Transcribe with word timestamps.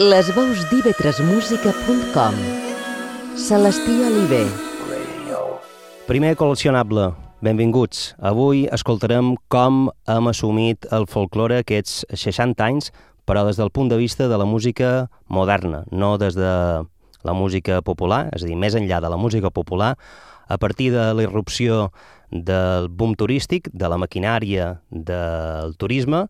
Les 0.00 0.30
veus 0.32 0.62
d'ivetresmusica.com 0.70 2.36
Celestí 3.36 3.98
Oliver. 4.00 4.46
Primer 6.08 6.30
col·leccionable, 6.40 7.10
benvinguts. 7.44 8.14
Avui 8.16 8.62
escoltarem 8.72 9.34
com 9.52 9.90
hem 10.08 10.30
assumit 10.32 10.88
el 10.96 11.04
folklore 11.04 11.58
aquests 11.60 12.06
60 12.16 12.64
anys, 12.64 12.88
però 13.28 13.42
des 13.44 13.60
del 13.60 13.68
punt 13.68 13.92
de 13.92 13.98
vista 14.00 14.24
de 14.32 14.38
la 14.40 14.46
música 14.48 15.10
moderna, 15.28 15.82
no 15.92 16.14
des 16.16 16.32
de 16.32 16.54
la 17.20 17.34
música 17.36 17.82
popular, 17.84 18.30
és 18.32 18.46
a 18.46 18.48
dir, 18.48 18.56
més 18.56 18.78
enllà 18.80 19.02
de 19.04 19.12
la 19.12 19.20
música 19.20 19.52
popular, 19.52 19.98
a 20.48 20.56
partir 20.56 20.94
de 20.96 21.10
la 21.12 21.28
irrupció 21.28 21.90
del 22.32 22.88
boom 22.88 23.12
turístic, 23.20 23.68
de 23.74 23.92
la 23.92 24.00
maquinària 24.00 24.78
del 24.88 25.76
turisme, 25.76 26.24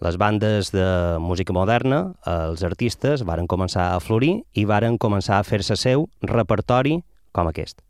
les 0.00 0.16
bandes 0.16 0.72
de 0.72 0.86
música 1.20 1.52
moderna, 1.52 2.14
els 2.24 2.64
artistes, 2.64 3.24
varen 3.28 3.48
començar 3.50 3.90
a 3.92 4.00
florir 4.00 4.40
i 4.56 4.64
varen 4.64 4.96
començar 4.98 5.38
a 5.38 5.44
fer-se 5.44 5.76
seu 5.76 6.08
repertori 6.24 7.02
com 7.36 7.52
aquest. 7.52 7.82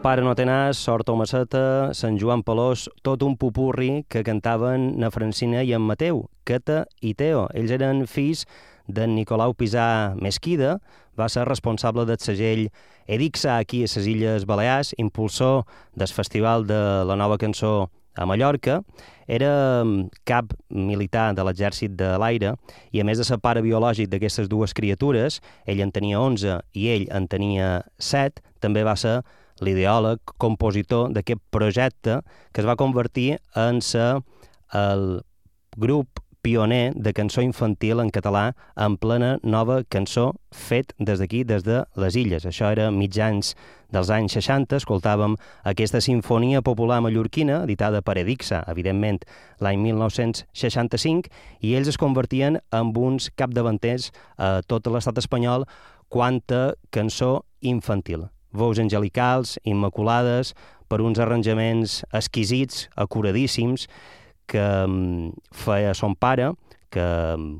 Pare 0.00 0.22
no 0.24 0.32
té 0.38 0.44
nas, 0.48 0.78
sort 0.80 1.08
o 1.10 1.14
maceta, 1.18 1.90
Sant 1.94 2.16
Joan 2.20 2.42
Pelós, 2.46 2.86
tot 3.06 3.22
un 3.26 3.34
pupurri 3.36 4.04
que 4.08 4.22
cantaven 4.24 4.94
na 5.00 5.10
Francina 5.12 5.62
i 5.62 5.74
en 5.76 5.82
Mateu, 5.84 6.24
Queta 6.48 6.84
i 7.02 7.12
Teo. 7.18 7.48
Ells 7.52 7.74
eren 7.74 8.04
fills 8.10 8.44
d'en 8.86 9.14
Nicolau 9.16 9.54
Pisà 9.58 10.14
Mesquida, 10.16 10.78
va 11.18 11.28
ser 11.28 11.44
responsable 11.48 12.06
del 12.08 12.18
segell 12.22 12.68
Edixa 13.06 13.58
aquí 13.58 13.82
a 13.84 13.90
les 13.90 14.08
Illes 14.08 14.46
Balears, 14.46 14.94
impulsor 14.98 15.64
del 15.94 16.08
Festival 16.08 16.66
de 16.66 16.80
la 17.04 17.16
Nova 17.16 17.38
Cançó 17.38 17.90
a 18.14 18.26
Mallorca, 18.26 18.80
era 19.26 19.84
mm, 19.84 20.10
cap 20.24 20.52
militar 20.68 21.32
de 21.34 21.44
l'exèrcit 21.44 21.94
de 21.98 22.14
l'aire 22.20 22.54
i 22.92 23.00
a 23.00 23.04
més 23.04 23.18
de 23.18 23.24
ser 23.26 23.40
pare 23.42 23.62
biològic 23.64 24.10
d'aquestes 24.10 24.48
dues 24.48 24.74
criatures, 24.74 25.40
ell 25.66 25.80
en 25.80 25.92
tenia 25.92 26.20
11 26.20 26.60
i 26.72 26.90
ell 26.94 27.08
en 27.10 27.28
tenia 27.28 27.80
7, 27.98 28.42
també 28.60 28.84
va 28.86 28.96
ser 28.96 29.22
l'ideòleg, 29.60 30.20
compositor 30.38 31.12
d'aquest 31.14 31.42
projecte 31.54 32.20
que 32.52 32.62
es 32.62 32.68
va 32.68 32.78
convertir 32.80 33.36
en 33.54 33.80
ser 33.84 34.18
el 34.74 35.22
grup 35.76 36.24
pioner 36.44 36.92
de 36.94 37.14
cançó 37.16 37.40
infantil 37.40 38.02
en 38.02 38.10
català 38.12 38.52
en 38.76 38.98
plena 39.00 39.38
nova 39.42 39.78
cançó 39.88 40.34
fet 40.52 40.92
des 40.98 41.18
d'aquí, 41.18 41.40
des 41.48 41.64
de 41.64 41.80
les 41.96 42.18
illes. 42.20 42.44
Això 42.44 42.68
era 42.74 42.90
mitjans 42.92 43.54
dels 43.94 44.10
anys 44.12 44.36
60, 44.36 44.76
escoltàvem 44.76 45.38
aquesta 45.64 46.02
sinfonia 46.04 46.60
popular 46.60 47.00
mallorquina, 47.00 47.62
editada 47.64 48.02
per 48.04 48.18
Edixa, 48.20 48.60
evidentment, 48.68 49.24
l'any 49.64 49.80
1965, 49.86 51.32
i 51.64 51.74
ells 51.78 51.88
es 51.94 51.98
convertien 51.98 52.60
en 52.70 52.92
uns 52.92 53.30
capdavanters 53.32 54.12
a 54.36 54.60
tot 54.68 54.92
l'estat 54.92 55.24
espanyol 55.24 55.64
quant 56.12 56.44
a 56.52 56.64
cançó 56.92 57.38
infantil 57.64 58.28
veus 58.54 58.80
angelicals, 58.80 59.58
immaculades, 59.64 60.54
per 60.88 61.00
uns 61.02 61.18
arranjaments 61.18 62.02
exquisits, 62.14 62.88
acuradíssims, 62.96 63.88
que 64.46 64.62
mm, 64.62 65.32
feia 65.50 65.94
son 65.94 66.14
pare, 66.14 66.52
que 66.92 67.04
mm, 67.04 67.58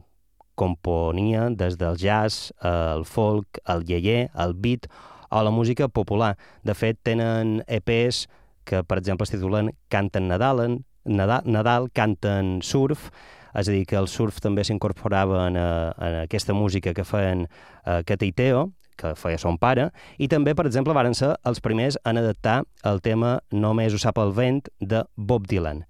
componia 0.54 1.48
des 1.50 1.76
del 1.80 1.98
jazz, 1.98 2.52
el 2.62 3.04
folk, 3.04 3.58
el 3.66 3.84
lleier, 3.88 4.30
el 4.38 4.54
beat 4.54 4.86
o 5.30 5.42
la 5.42 5.50
música 5.50 5.88
popular. 5.88 6.36
De 6.62 6.74
fet, 6.78 7.00
tenen 7.02 7.62
EPs 7.66 8.28
que, 8.64 8.84
per 8.86 9.00
exemple, 9.00 9.26
es 9.26 9.34
titulen 9.34 9.72
Canten 9.90 10.28
Nadal, 10.28 10.78
Nadal, 11.04 11.42
Nadal 11.44 11.90
canten 11.92 12.60
surf, 12.62 13.10
és 13.54 13.68
a 13.68 13.72
dir, 13.72 13.84
que 13.86 13.98
el 13.98 14.08
surf 14.08 14.40
també 14.42 14.64
s'incorporava 14.66 15.44
en, 15.48 15.58
en 15.58 16.20
aquesta 16.24 16.56
música 16.56 16.94
que 16.94 17.04
feien 17.06 17.44
uh, 17.46 18.00
Cate 18.06 18.26
i 18.26 18.32
Teo, 18.34 18.68
que 18.96 19.14
feia 19.18 19.38
son 19.40 19.58
pare, 19.58 19.90
i 20.18 20.28
també, 20.28 20.54
per 20.54 20.66
exemple, 20.68 20.94
varen 20.96 21.14
ser 21.14 21.34
els 21.46 21.60
primers 21.64 21.98
en 22.04 22.20
adaptar 22.20 22.62
el 22.84 23.00
tema 23.04 23.38
Només 23.52 23.94
ho 23.94 24.00
sap 24.00 24.18
el 24.22 24.34
vent 24.36 24.64
de 24.80 25.04
Bob 25.16 25.48
Dylan. 25.50 25.84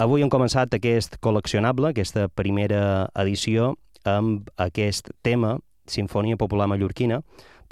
Avui 0.00 0.24
hem 0.24 0.30
començat 0.32 0.72
aquest 0.74 1.18
col·leccionable, 1.20 1.92
aquesta 1.92 2.28
primera 2.32 3.10
edició, 3.20 3.74
amb 4.08 4.48
aquest 4.56 5.12
tema, 5.22 5.58
Sinfonia 5.86 6.38
Popular 6.40 6.68
Mallorquina, 6.70 7.20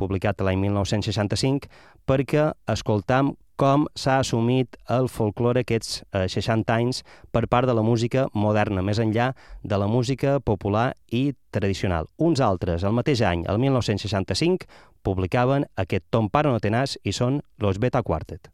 publicat 0.00 0.40
l'any 0.40 0.58
1965, 0.64 1.68
perquè 2.08 2.50
escoltam 2.72 3.34
com 3.60 3.84
s'ha 3.92 4.16
assumit 4.22 4.78
el 4.88 5.10
folklore 5.12 5.60
aquests 5.66 5.98
eh, 6.16 6.24
60 6.32 6.72
anys 6.72 7.02
per 7.34 7.44
part 7.52 7.68
de 7.68 7.74
la 7.76 7.84
música 7.84 8.24
moderna, 8.32 8.80
més 8.80 9.00
enllà 9.02 9.34
de 9.62 9.80
la 9.80 9.88
música 9.90 10.38
popular 10.40 10.94
i 11.12 11.34
tradicional. 11.52 12.08
Uns 12.16 12.40
altres, 12.40 12.86
el 12.88 12.96
mateix 12.96 13.20
any, 13.20 13.44
el 13.52 13.60
1965, 13.60 14.64
publicaven 15.04 15.68
aquest 15.76 16.08
Tom 16.08 16.32
Pare 16.32 16.48
no 16.48 16.64
tenàs 16.64 16.96
i 17.04 17.12
són 17.12 17.42
Los 17.60 17.82
Beta 17.82 18.00
Quartet. 18.02 18.48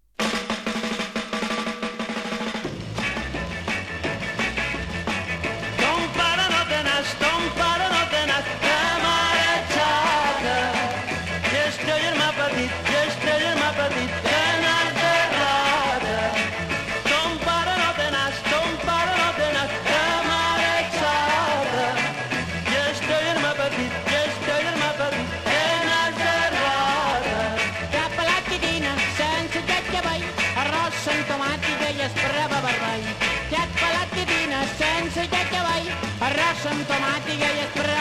Amb 36.71 36.89
tomàtica 36.89 37.53
i 37.57 37.63
esprava 37.67 37.96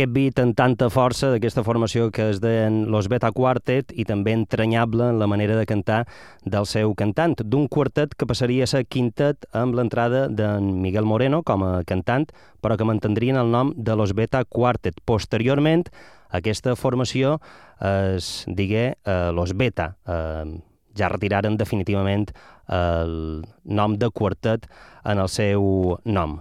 Aquest 0.00 0.14
beat 0.16 0.38
amb 0.40 0.54
tanta 0.56 0.86
força 0.88 1.28
d'aquesta 1.28 1.60
formació 1.60 2.06
que 2.08 2.30
es 2.30 2.38
deien 2.40 2.86
Los 2.88 3.10
Beta 3.12 3.28
Quartet 3.36 3.90
i 3.92 4.06
també 4.08 4.32
entranyable 4.32 5.10
en 5.12 5.18
la 5.20 5.26
manera 5.28 5.58
de 5.58 5.66
cantar 5.68 6.06
del 6.40 6.64
seu 6.64 6.94
cantant, 6.96 7.34
d'un 7.44 7.66
quartet 7.68 8.14
que 8.16 8.24
passaria 8.24 8.64
a 8.64 8.70
ser 8.70 8.86
quintet 8.88 9.44
amb 9.52 9.76
l'entrada 9.76 10.22
d'en 10.32 10.70
Miguel 10.80 11.04
Moreno 11.04 11.42
com 11.44 11.66
a 11.66 11.82
cantant, 11.84 12.24
però 12.64 12.78
que 12.80 12.88
mantindrien 12.88 13.36
el 13.36 13.52
nom 13.52 13.74
de 13.76 13.98
Los 14.00 14.14
Beta 14.16 14.40
Quartet. 14.48 15.02
Posteriorment, 15.04 15.84
aquesta 16.32 16.78
formació 16.80 17.36
es 17.84 18.46
digué 18.48 18.94
eh, 19.04 19.18
Los 19.36 19.52
Beta, 19.52 19.98
eh, 20.08 20.48
ja 20.96 21.12
retiraren 21.12 21.60
definitivament 21.60 22.30
el 22.72 23.44
nom 23.68 24.00
de 24.00 24.08
quartet 24.08 24.64
en 25.04 25.20
el 25.20 25.28
seu 25.28 25.98
nom. 26.08 26.38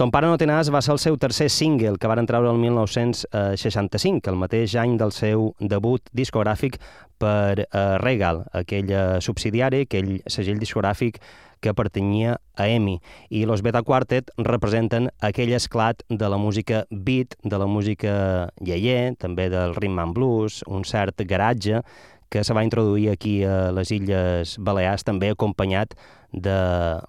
Ton 0.00 0.08
pare 0.08 0.30
no 0.30 0.38
té 0.40 0.46
nas 0.48 0.70
va 0.72 0.80
ser 0.80 0.94
el 0.94 0.98
seu 1.02 1.18
tercer 1.20 1.50
single 1.52 1.98
que 2.00 2.08
van 2.08 2.24
treure 2.24 2.48
el 2.48 2.56
1965, 2.56 4.30
el 4.32 4.38
mateix 4.40 4.72
any 4.80 4.94
del 4.96 5.12
seu 5.12 5.50
debut 5.60 6.00
discogràfic 6.16 6.78
per 7.20 7.66
uh, 7.66 7.98
Regal, 8.00 8.40
aquell 8.56 8.88
uh, 8.94 9.02
subsidiari, 9.20 9.82
aquell 9.84 10.14
segell 10.24 10.56
discogràfic 10.62 11.18
que 11.60 11.76
pertanyia 11.76 12.38
a 12.56 12.70
EMI. 12.72 12.96
I 13.28 13.44
los 13.44 13.60
Beta 13.60 13.84
Quartet 13.84 14.32
representen 14.40 15.10
aquell 15.20 15.52
esclat 15.52 16.00
de 16.08 16.32
la 16.32 16.40
música 16.40 16.86
beat, 16.88 17.36
de 17.44 17.60
la 17.60 17.68
música 17.68 18.14
lleier, 18.56 19.18
també 19.20 19.50
del 19.52 19.76
rhythm 19.76 20.00
and 20.00 20.16
blues, 20.16 20.62
un 20.64 20.88
cert 20.88 21.20
garatge 21.28 21.84
que 22.30 22.40
se 22.46 22.54
va 22.56 22.64
introduir 22.64 23.10
aquí 23.10 23.42
a 23.44 23.68
les 23.74 23.92
Illes 23.92 24.56
Balears, 24.56 25.04
també 25.04 25.34
acompanyat 25.34 25.92
de 26.32 26.56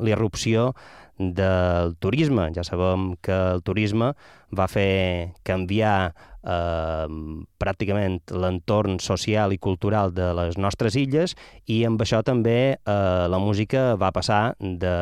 l'irrupció 0.01 0.74
del 1.38 1.96
turisme. 2.01 2.50
Ja 2.56 2.66
sabem 2.68 3.13
que 3.22 3.38
el 3.56 3.63
turisme 3.63 4.12
va 4.51 4.68
fer 4.68 5.32
canviar 5.48 6.12
eh, 6.44 7.08
pràcticament 7.62 8.20
l'entorn 8.34 9.00
social 9.00 9.54
i 9.54 9.60
cultural 9.62 10.12
de 10.16 10.32
les 10.38 10.58
nostres 10.58 10.98
illes 11.00 11.36
i 11.70 11.82
amb 11.88 12.01
això 12.01 12.22
també 12.25 12.58
eh, 12.74 13.25
la 13.32 13.40
música 13.40 13.96
va 13.96 14.12
passar 14.12 14.56
de 14.60 14.96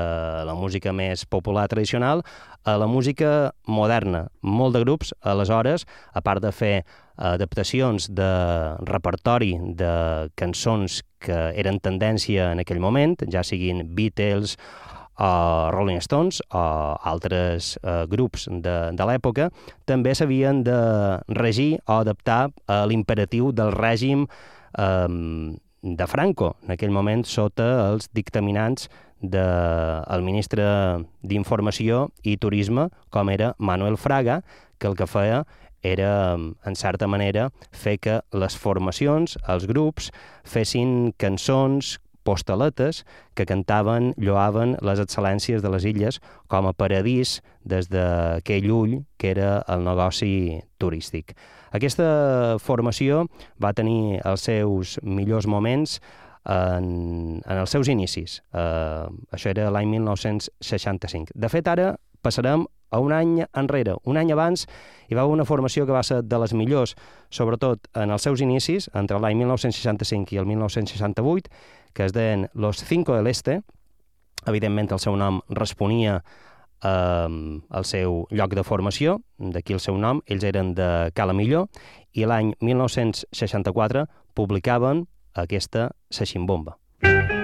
la 0.45 0.55
música 0.55 0.93
més 0.93 1.25
popular 1.25 1.67
tradicional 1.71 2.23
a 2.67 2.75
la 2.77 2.87
música 2.87 3.53
moderna. 3.65 4.27
Molt 4.41 4.75
de 4.75 4.83
grups, 4.83 5.13
aleshores, 5.21 5.87
a 6.13 6.21
part 6.21 6.43
de 6.43 6.51
fer 6.51 6.75
adaptacions 7.19 8.07
de 8.15 8.31
repertori 8.87 9.53
de 9.75 10.29
cançons 10.39 11.01
que 11.19 11.37
eren 11.59 11.81
tendència 11.83 12.53
en 12.53 12.63
aquell 12.63 12.79
moment, 12.79 13.17
ja 13.27 13.43
siguin 13.43 13.83
Beatles 13.95 14.55
o 15.19 15.71
Rolling 15.75 15.99
Stones 15.99 16.39
o 16.49 16.63
altres 17.11 17.75
eh, 17.83 18.05
grups 18.07 18.47
de, 18.49 18.75
de 18.95 19.07
l'època, 19.09 19.49
també 19.85 20.15
s'havien 20.15 20.63
de 20.63 20.79
regir 21.35 21.81
o 21.85 21.99
adaptar 21.99 22.49
a 22.67 22.85
l'imperatiu 22.87 23.51
del 23.51 23.73
règim 23.75 24.25
eh, 24.79 25.57
de 25.81 26.07
Franco, 26.07 26.55
en 26.65 26.75
aquell 26.75 26.91
moment 26.91 27.23
sota 27.27 27.67
els 27.91 28.09
dictaminants 28.15 28.89
del 29.19 30.03
de, 30.07 30.23
ministre 30.23 30.65
d'Informació 31.21 32.07
i 32.23 32.37
Turisme, 32.39 32.87
com 33.11 33.31
era 33.31 33.53
Manuel 33.57 33.97
Fraga, 33.97 34.41
que 34.79 34.87
el 34.87 34.95
que 34.95 35.07
feia 35.07 35.43
era, 35.83 36.35
en 36.35 36.75
certa 36.75 37.07
manera, 37.07 37.49
fer 37.71 37.97
que 37.99 38.19
les 38.35 38.55
formacions, 38.59 39.37
els 39.47 39.67
grups, 39.67 40.11
fessin 40.43 41.11
cançons 41.19 41.97
postaletes 42.29 43.03
que 43.33 43.47
cantaven, 43.49 44.13
lloaven 44.21 44.77
les 44.85 45.01
excel·lències 45.01 45.65
de 45.65 45.73
les 45.73 45.89
illes 45.89 46.21
com 46.47 46.69
a 46.69 46.75
paradís 46.77 47.39
des 47.65 47.89
d'aquell 47.89 48.69
ull 48.71 48.97
que 49.17 49.33
era 49.33 49.63
el 49.67 49.85
negoci 49.87 50.61
turístic. 50.77 51.33
Aquesta 51.73 52.57
formació 52.61 53.25
va 53.61 53.75
tenir 53.77 54.21
els 54.25 54.45
seus 54.45 54.97
millors 55.03 55.49
moments 55.49 55.99
en, 56.45 57.41
en 57.45 57.57
els 57.57 57.69
seus 57.69 57.89
inicis. 57.91 58.39
Uh, 58.53 59.09
això 59.35 59.51
era 59.53 59.69
l'any 59.73 59.89
1965. 59.97 61.35
De 61.35 61.49
fet, 61.51 61.67
ara 61.69 61.93
passarem 62.25 62.65
a 62.89 62.99
un 62.99 63.13
any 63.13 63.43
enrere. 63.53 63.95
Un 64.09 64.17
any 64.17 64.31
abans 64.33 64.65
hi 65.09 65.17
va 65.17 65.23
haver 65.23 65.35
una 65.35 65.45
formació 65.45 65.85
que 65.85 65.93
va 65.93 66.03
ser 66.03 66.23
de 66.25 66.39
les 66.41 66.55
millors, 66.57 66.95
sobretot 67.29 67.85
en 67.93 68.09
els 68.15 68.25
seus 68.25 68.41
inicis, 68.41 68.89
entre 68.97 69.19
l'any 69.21 69.37
1965 69.43 70.33
i 70.33 70.41
el 70.41 70.49
1968, 70.49 71.53
que 71.93 72.05
es 72.05 72.13
deien 72.13 72.49
Los 72.53 72.83
Cinco 72.83 73.15
del 73.15 73.27
Este. 73.27 73.61
Evidentment, 74.45 74.91
el 74.91 75.01
seu 75.03 75.17
nom 75.19 75.41
responia 75.49 76.21
eh, 76.83 77.61
al 77.69 77.85
seu 77.85 78.25
lloc 78.31 78.55
de 78.55 78.63
formació, 78.63 79.19
d'aquí 79.37 79.75
el 79.75 79.83
seu 79.83 79.97
nom, 79.97 80.23
ells 80.27 80.45
eren 80.47 80.73
de 80.77 81.11
Cala 81.15 81.35
Millor, 81.35 81.67
i 82.13 82.25
l'any 82.25 82.53
1964 82.61 84.07
publicaven 84.33 85.07
aquesta 85.33 85.91
Sa 86.09 86.25
Ximbomba. 86.25 86.79
En 87.03 87.38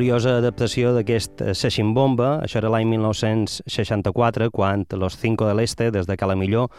Curiosa 0.00 0.38
adaptació 0.38 0.94
d'aquest 0.96 1.42
eh, 1.44 1.52
Sa 1.52 1.68
Ximbomba, 1.68 2.38
això 2.40 2.56
era 2.56 2.70
l'any 2.72 2.86
1964, 2.88 4.46
quan 4.48 4.86
Los 4.96 5.18
Cinco 5.20 5.44
de 5.44 5.52
l'Este, 5.52 5.90
des 5.92 6.08
de 6.08 6.16
Cala 6.16 6.38
Millor, 6.40 6.70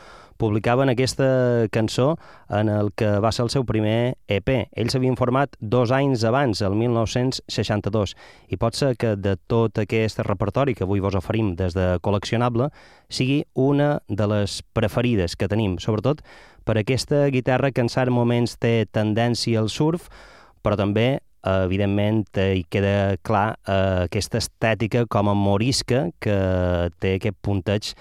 publicaven 0.41 0.89
aquesta 0.89 1.67
cançó 1.69 2.15
en 2.49 2.73
el 2.73 2.89
que 2.97 3.19
va 3.21 3.29
ser 3.29 3.45
el 3.45 3.53
seu 3.53 3.61
primer 3.63 4.17
EP. 4.25 4.49
Ells 4.73 4.97
s'havien 4.97 5.19
format 5.21 5.53
dos 5.61 5.93
anys 5.93 6.25
abans, 6.25 6.63
el 6.65 6.73
1962, 6.73 8.17
i 8.49 8.57
pot 8.57 8.73
ser 8.73 8.95
que 8.97 9.13
de 9.13 9.37
tot 9.37 9.77
aquest 9.77 10.25
repertori 10.25 10.73
que 10.73 10.89
avui 10.89 11.05
vos 11.05 11.13
oferim 11.13 11.53
des 11.53 11.77
de 11.77 11.99
col·leccionable 12.01 12.71
sigui 13.05 13.43
una 13.53 13.99
de 14.09 14.31
les 14.33 14.63
preferides 14.73 15.37
que 15.37 15.45
tenim, 15.45 15.77
sobretot 15.77 16.25
per 16.65 16.81
aquesta 16.81 17.27
guitarra 17.29 17.69
que 17.69 17.85
en 17.85 17.93
certs 17.93 18.09
moments 18.09 18.57
té 18.57 18.87
tendència 18.89 19.61
al 19.61 19.69
surf, 19.69 20.09
però 20.65 20.73
també 20.73 21.19
evidentment 21.43 22.37
eh, 22.37 22.59
hi 22.59 22.65
queda 22.69 23.17
clar 23.25 23.55
eh, 23.65 24.05
aquesta 24.07 24.41
estètica 24.41 25.05
com 25.09 25.31
a 25.31 25.37
morisca 25.37 26.07
que 26.21 26.37
té 26.99 27.15
aquest 27.17 27.37
punteig 27.41 27.93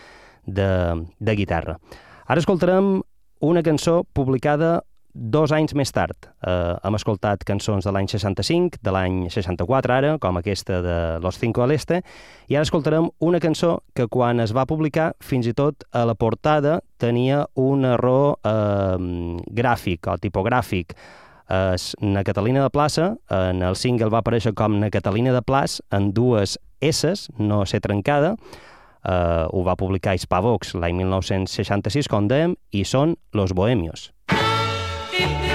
de, 0.47 0.70
de 1.18 1.37
guitarra. 1.37 1.78
Ara 2.26 2.42
escoltarem 2.42 3.00
una 3.40 3.62
cançó 3.62 4.02
publicada 4.12 4.80
dos 5.12 5.50
anys 5.52 5.75
més 5.75 5.90
tard. 5.92 6.28
Eh, 6.47 6.75
hem 6.87 6.97
escoltat 6.97 7.42
cançons 7.47 7.85
de 7.85 7.92
l'any 7.92 8.09
65, 8.11 8.78
de 8.82 8.92
l'any 8.94 9.16
64 9.32 9.94
ara, 9.94 10.12
com 10.23 10.38
aquesta 10.38 10.80
de 10.85 10.99
Los 11.23 11.40
Cinco 11.40 11.64
al 11.64 11.75
Este, 11.75 12.02
i 12.49 12.56
ara 12.56 12.66
escoltarem 12.66 13.11
una 13.18 13.40
cançó 13.42 13.80
que 13.94 14.06
quan 14.06 14.40
es 14.40 14.54
va 14.56 14.68
publicar, 14.70 15.12
fins 15.20 15.49
i 15.50 15.54
tot 15.56 15.85
a 15.92 16.04
la 16.06 16.14
portada 16.14 16.80
tenia 16.99 17.47
un 17.59 17.85
error 17.88 18.38
eh, 18.44 19.40
gràfic 19.50 20.06
o 20.06 20.18
tipogràfic. 20.20 20.94
És 21.50 21.90
na 21.99 22.23
Catalina 22.23 22.62
de 22.62 22.71
Plaça, 22.71 23.16
en 23.35 23.64
el 23.66 23.75
single 23.75 24.11
va 24.14 24.21
aparèixer 24.23 24.52
com 24.54 24.78
na 24.78 24.90
Catalina 24.95 25.35
de 25.35 25.42
Plaç, 25.42 25.80
en 25.90 26.12
dues 26.14 26.54
S, 26.80 27.26
no 27.38 27.64
ser 27.66 27.83
trencada, 27.83 28.37
eh, 29.02 29.47
ho 29.50 29.64
va 29.66 29.76
publicar 29.76 30.14
Hispavox 30.14 30.76
l'any 30.78 31.02
1966, 31.02 32.09
com 32.09 32.30
dèiem, 32.30 32.54
i 32.71 32.87
són 32.87 33.19
Los 33.35 33.52
Bohemios. 33.57 34.12
La 34.30 35.50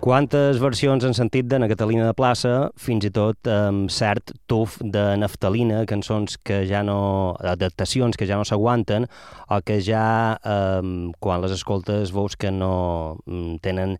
Quantes 0.00 0.56
versions 0.56 1.04
han 1.04 1.12
sentit 1.12 1.44
de 1.44 1.58
na 1.60 1.66
Catalina 1.68 2.06
de 2.08 2.14
Plaça, 2.16 2.70
fins 2.80 3.04
i 3.04 3.10
tot 3.12 3.44
amb 3.52 3.90
cert 3.92 4.32
tuf 4.48 4.78
de 4.80 5.02
naftalina, 5.20 5.82
cançons 5.84 6.38
que 6.40 6.62
ja 6.70 6.80
no... 6.80 7.36
adaptacions 7.44 8.16
que 8.16 8.24
ja 8.24 8.38
no 8.40 8.46
s'aguanten 8.48 9.04
o 9.04 9.58
que 9.60 9.76
ja, 9.84 10.38
eh, 10.40 11.12
quan 11.20 11.44
les 11.44 11.52
escoltes, 11.52 12.14
veus 12.16 12.38
que 12.40 12.48
no 12.48 13.18
tenen... 13.60 13.98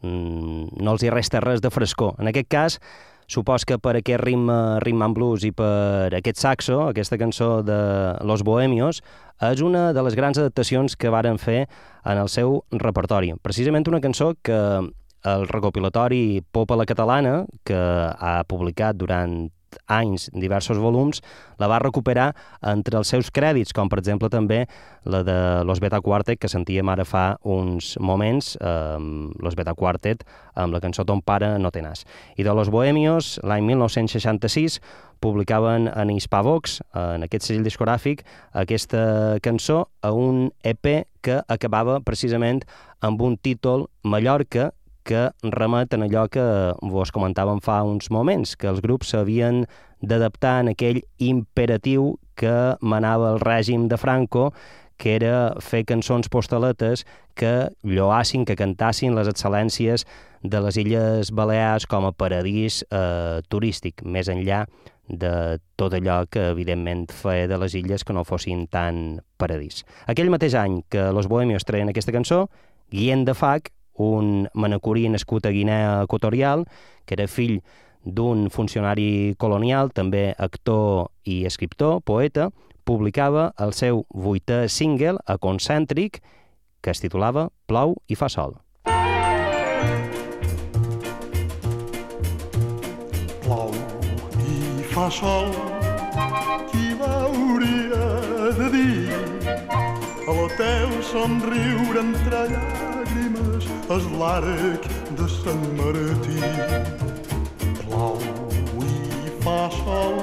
Mm, 0.00 0.80
no 0.80 0.94
els 0.96 1.04
hi 1.04 1.12
resta 1.12 1.44
res 1.44 1.60
de 1.60 1.68
frescor. 1.68 2.16
En 2.16 2.32
aquest 2.32 2.48
cas, 2.48 2.78
supos 3.28 3.68
que 3.68 3.76
per 3.76 3.98
aquest 4.00 4.24
ritme, 4.24 4.56
ritme 4.80 5.04
en 5.04 5.18
blues 5.20 5.44
i 5.44 5.52
per 5.52 6.16
aquest 6.16 6.40
saxo, 6.40 6.80
aquesta 6.86 7.20
cançó 7.20 7.58
de 7.60 7.78
Los 8.24 8.40
Bohemios, 8.40 9.04
és 9.52 9.60
una 9.60 9.90
de 9.92 10.08
les 10.08 10.16
grans 10.16 10.40
adaptacions 10.40 10.96
que 10.96 11.12
varen 11.12 11.36
fer 11.36 11.66
en 12.08 12.16
el 12.16 12.32
seu 12.32 12.62
repertori. 12.72 13.34
Precisament 13.44 13.84
una 13.92 14.00
cançó 14.00 14.32
que 14.40 14.58
el 15.24 15.48
recopilatori 15.48 16.42
Pop 16.50 16.70
a 16.72 16.78
la 16.78 16.86
Catalana, 16.86 17.42
que 17.64 17.78
ha 17.78 18.42
publicat 18.48 18.96
durant 18.98 19.50
anys 19.88 20.28
diversos 20.32 20.78
volums, 20.78 21.22
la 21.58 21.68
va 21.70 21.80
recuperar 21.82 22.32
entre 22.72 22.98
els 22.98 23.08
seus 23.12 23.30
crèdits, 23.32 23.72
com 23.72 23.88
per 23.88 24.00
exemple 24.02 24.30
també 24.32 24.66
la 25.04 25.22
de 25.26 25.36
Los 25.68 25.80
Beta 25.80 26.00
Quartet, 26.04 26.40
que 26.40 26.50
sentíem 26.50 26.88
ara 26.92 27.06
fa 27.08 27.36
uns 27.42 27.96
moments, 28.00 28.56
eh, 28.60 28.98
Los 29.40 29.56
Beta 29.56 29.74
Quartet, 29.74 30.24
amb 30.54 30.74
la 30.74 30.80
cançó 30.80 31.04
Ton 31.04 31.22
pare 31.22 31.58
no 31.58 31.70
té 31.70 31.82
nas. 31.82 32.04
I 32.36 32.42
de 32.42 32.54
Los 32.54 32.70
Bohemios, 32.70 33.38
l'any 33.42 33.64
1966, 33.64 34.80
publicaven 35.22 35.86
en 35.86 36.10
Hispavox, 36.10 36.80
en 36.98 37.22
aquest 37.22 37.46
segell 37.46 37.64
discogràfic, 37.64 38.24
aquesta 38.52 39.38
cançó 39.40 39.88
a 40.02 40.10
un 40.12 40.50
EP 40.64 41.06
que 41.22 41.42
acabava 41.46 42.00
precisament 42.00 42.64
amb 43.00 43.22
un 43.22 43.36
títol 43.38 43.86
Mallorca, 44.02 44.72
que 45.04 45.30
remet 45.42 45.94
en 45.94 46.06
allò 46.06 46.26
que 46.32 46.44
vos 46.82 47.12
comentàvem 47.14 47.62
fa 47.64 47.82
uns 47.86 48.10
moments, 48.10 48.56
que 48.56 48.70
els 48.70 48.82
grups 48.84 49.12
s'havien 49.12 49.64
d'adaptar 50.02 50.60
en 50.62 50.72
aquell 50.72 51.02
imperatiu 51.18 52.16
que 52.38 52.76
manava 52.80 53.32
el 53.34 53.40
règim 53.40 53.88
de 53.88 53.98
Franco, 53.98 54.50
que 54.96 55.16
era 55.16 55.54
fer 55.60 55.82
cançons 55.84 56.28
postaletes 56.30 57.06
que 57.34 57.72
lloassin, 57.82 58.44
que 58.46 58.58
cantassin 58.58 59.16
les 59.16 59.30
excel·lències 59.30 60.06
de 60.42 60.60
les 60.62 60.78
Illes 60.78 61.30
Balears 61.34 61.86
com 61.90 62.06
a 62.06 62.12
paradís 62.14 62.82
eh, 62.90 63.42
turístic, 63.50 64.02
més 64.02 64.30
enllà 64.30 64.64
de 65.08 65.58
tot 65.76 65.94
allò 65.94 66.22
que, 66.30 66.52
evidentment, 66.54 67.06
feia 67.10 67.48
de 67.50 67.58
les 67.58 67.74
illes 67.74 68.04
que 68.06 68.14
no 68.14 68.24
fossin 68.24 68.66
tan 68.70 69.20
paradís. 69.36 69.82
Aquell 70.06 70.30
mateix 70.30 70.54
any 70.56 70.80
que 70.88 71.10
Los 71.12 71.28
Bohemios 71.28 71.66
treien 71.68 71.90
aquesta 71.90 72.14
cançó, 72.14 72.46
Guillem 72.92 73.26
de 73.26 73.34
Fac 73.34 73.72
un 73.94 74.48
manacorí 74.54 75.08
nascut 75.08 75.46
a 75.46 75.50
Guinea 75.50 76.02
Equatorial, 76.02 76.66
que 77.04 77.14
era 77.14 77.28
fill 77.28 77.60
d'un 78.04 78.48
funcionari 78.50 79.34
colonial, 79.38 79.92
també 79.94 80.32
actor 80.38 81.10
i 81.24 81.44
escriptor, 81.46 82.00
poeta, 82.02 82.50
publicava 82.84 83.52
el 83.62 83.72
seu 83.72 84.04
vuitè 84.10 84.66
single 84.68 85.20
a 85.26 85.38
Concèntric, 85.38 86.22
que 86.82 86.90
es 86.90 87.00
titulava 87.00 87.50
Plou 87.66 87.94
i 88.08 88.18
fa 88.18 88.28
sol. 88.28 88.56
Plou 93.42 93.70
i 94.42 94.82
fa 94.90 95.08
sol, 95.10 95.52
qui 96.72 96.90
l'hauria 96.98 98.02
de 98.58 98.72
dir? 98.74 99.20
La 100.32 100.48
teu 100.56 101.02
somriure 101.02 102.00
entre 102.00 102.91
llàgrimes 103.62 103.90
és 103.90 104.06
l'arc 104.18 104.86
de 105.16 105.26
Sant 105.28 105.64
Martí. 105.76 106.40
Plau 107.82 108.18
i 108.82 109.30
fa 109.42 109.68
sol, 109.70 110.16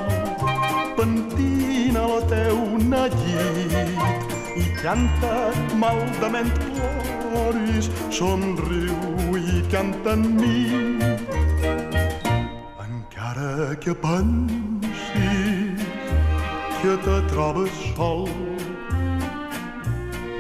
pentina 0.98 2.06
la 2.08 2.22
teuna 2.32 3.08
llit 3.08 4.58
i 4.58 4.66
canta 4.82 5.52
maldament 5.76 6.52
ploris, 6.60 7.90
somriu 8.10 9.38
i 9.38 9.62
canta 9.72 10.14
en 10.14 10.36
mi. 10.36 10.60
Encara 12.88 13.76
que 13.80 13.94
pensis 13.94 15.88
que 16.82 16.98
te 17.06 17.22
trobes 17.32 17.72
sol, 17.96 18.28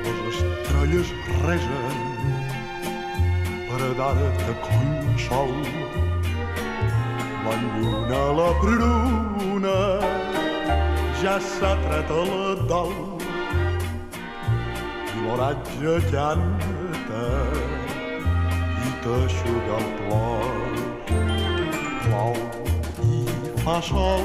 les 0.04 0.20
estrelles 0.34 1.10
resen 1.46 2.09
per 3.80 4.02
a 4.02 4.56
consol. 4.68 5.54
La 7.46 7.54
lluna, 7.62 8.22
la 8.40 8.50
pruna, 8.62 9.78
ja 11.22 11.40
s'ha 11.40 11.72
tret 11.84 12.12
a 12.12 12.22
la 12.30 12.50
dalt 12.72 13.24
i 15.14 15.24
l'oratge 15.24 15.96
canta 16.12 17.24
i 18.84 18.94
t'aixuga 19.06 19.80
el 19.80 19.90
plor. 20.02 20.52
Plou 22.04 22.36
i 23.08 23.24
fa 23.64 23.80
sol, 23.90 24.24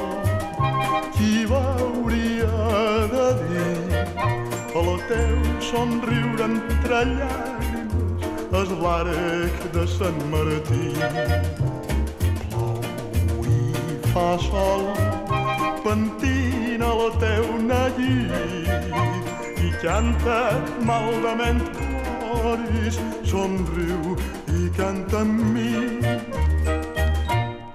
qui 1.15 1.33
l'hauria 1.49 2.55
de 3.15 3.27
dir? 3.47 4.05
La 4.75 4.95
teu 5.09 5.35
somriure 5.71 6.43
entre 6.51 7.03
llàgrimes 7.17 7.54
és 8.55 8.69
l'arc 8.79 9.63
de 9.73 9.83
Sant 9.91 10.19
Martí. 10.31 10.85
Plou 12.51 13.47
i 13.51 13.95
fa 14.13 14.27
sol, 14.45 14.85
pentina 15.83 16.91
la 16.99 17.09
teuna 17.23 17.81
llit 17.97 19.59
i 19.65 19.73
canta 19.83 20.39
maldament 20.87 21.63
ploris, 21.75 22.99
somriu 23.27 24.15
i 24.55 24.69
canta 24.79 25.23
amb 25.25 25.37
mi. 25.55 25.73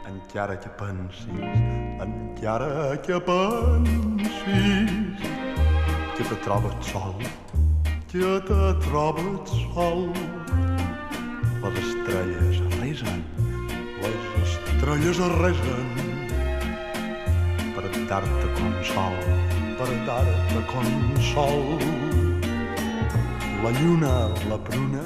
Encara 0.08 0.56
que 0.64 0.70
pensis, 0.80 1.28
encara 2.08 2.96
que 3.04 3.20
pensis 3.28 4.92
que 6.16 6.24
te 6.24 6.36
trobes 6.46 6.92
sol, 6.92 7.16
que 8.12 8.36
te 8.48 8.62
trobes 8.88 9.58
sol. 9.74 10.39
Les 11.62 11.76
estrelles 11.78 12.58
resen, 12.80 13.22
les 14.02 14.22
estrelles 14.42 15.18
resen 15.42 15.88
per 17.74 17.84
dar-te 18.08 18.48
consol, 18.56 19.18
per 19.76 19.90
dar-te 20.06 20.62
consol. 20.72 21.60
La 23.62 23.70
lluna, 23.76 24.14
la 24.48 24.58
pruna, 24.70 25.04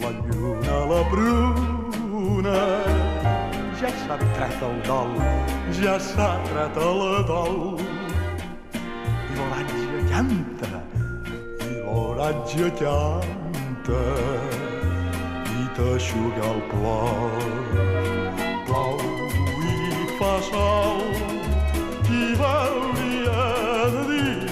la 0.00 0.10
lluna, 0.30 0.78
la 0.92 1.02
pruna, 1.12 2.56
ja 3.82 3.92
s'ha 4.00 4.16
tret 4.22 4.66
el 4.70 4.80
dol, 4.88 5.12
ja 5.76 5.98
s'ha 6.00 6.32
tret 6.48 6.82
el 6.88 7.04
dol. 7.28 7.60
I 8.72 9.36
l'oratge 9.36 10.02
canta, 10.08 10.72
i 11.68 11.78
l'oratge 11.84 12.72
canta, 12.80 14.02
i 15.72 15.74
t'aixuga 15.76 16.44
el 16.52 16.60
plor. 16.70 17.32
Plou 18.66 18.98
i 19.64 20.06
fa 20.18 20.32
sol, 20.48 21.00
qui 22.06 22.22
veuria 22.40 23.44
de 23.94 24.02
dir 24.10 24.50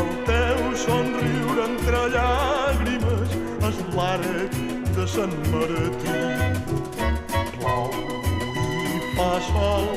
el 0.00 0.10
teu 0.28 0.62
somriure 0.84 1.66
entre 1.66 2.02
llàgrimes 2.14 3.36
és 3.70 3.82
l'arc 3.96 4.58
de 4.96 5.06
Sant 5.14 5.36
Martí. 5.52 6.18
Plou 7.58 7.90
i 8.94 9.02
fa 9.16 9.30
sol, 9.50 9.88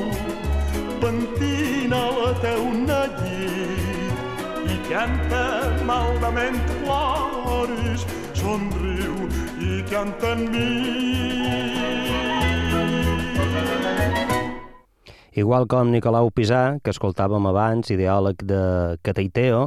pentina 1.04 2.04
la 2.18 2.32
teuna 2.42 3.02
llit 3.20 4.66
i 4.66 4.80
canta 4.90 5.44
maldament 5.86 6.62
ploris, 6.82 8.08
somriu 8.34 8.81
i 9.60 9.82
canta 9.90 10.32
en 10.32 10.50
mi. 10.50 10.92
Igual 15.32 15.64
com 15.66 15.88
Nicolau 15.88 16.28
Pisà, 16.28 16.76
que 16.84 16.92
escoltàvem 16.92 17.46
abans, 17.48 17.88
ideòleg 17.88 18.42
de 18.44 18.62
Cateiteo, 19.00 19.62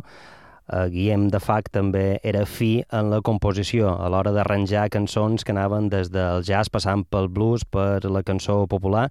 eh, 0.69 0.86
Guillem 0.93 1.25
de 1.34 1.39
Fac 1.41 1.71
també 1.73 2.19
era 2.23 2.45
fi 2.45 2.84
en 2.93 3.10
la 3.10 3.21
composició, 3.25 3.89
a 3.97 4.10
l'hora 4.13 4.32
d'arranjar 4.36 4.91
cançons 4.93 5.43
que 5.43 5.56
anaven 5.56 5.89
des 5.89 6.12
del 6.13 6.45
jazz 6.45 6.69
passant 6.69 7.04
pel 7.10 7.30
blues, 7.30 7.65
per 7.65 8.06
la 8.06 8.21
cançó 8.21 8.67
popular, 8.69 9.10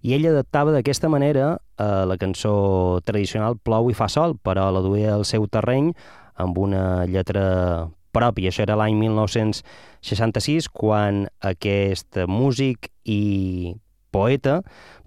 i 0.00 0.14
ell 0.16 0.24
adaptava 0.30 0.72
d'aquesta 0.72 1.10
manera 1.12 1.58
eh, 1.76 2.04
la 2.08 2.16
cançó 2.16 3.00
tradicional 3.04 3.58
Plou 3.60 3.90
i 3.90 3.94
fa 3.94 4.08
sol, 4.08 4.38
però 4.40 4.70
la 4.72 4.80
duia 4.80 5.14
al 5.14 5.26
seu 5.28 5.44
terreny 5.52 5.92
amb 6.40 6.56
una 6.56 7.04
lletra 7.04 7.90
propi. 8.12 8.48
Això 8.48 8.64
era 8.66 8.78
l'any 8.78 8.96
1966, 8.98 10.68
quan 10.72 11.26
aquest 11.52 12.22
músic 12.28 12.90
i 13.04 13.74
poeta 14.10 14.60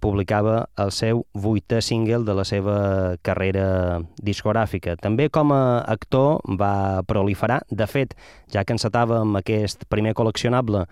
publicava 0.03 0.67
el 0.79 0.91
seu 0.95 1.23
vuitè 1.35 1.81
single 1.83 2.23
de 2.27 2.35
la 2.35 2.45
seva 2.47 2.77
carrera 3.23 3.99
discogràfica. 4.23 4.95
També 4.99 5.29
com 5.29 5.51
a 5.55 5.83
actor 5.91 6.39
va 6.59 7.03
proliferar. 7.07 7.61
De 7.69 7.87
fet, 7.87 8.15
ja 8.51 8.63
que 8.63 8.75
encetàvem 8.75 9.35
aquest 9.39 9.85
primer 9.91 10.15
col·leccionable 10.17 10.85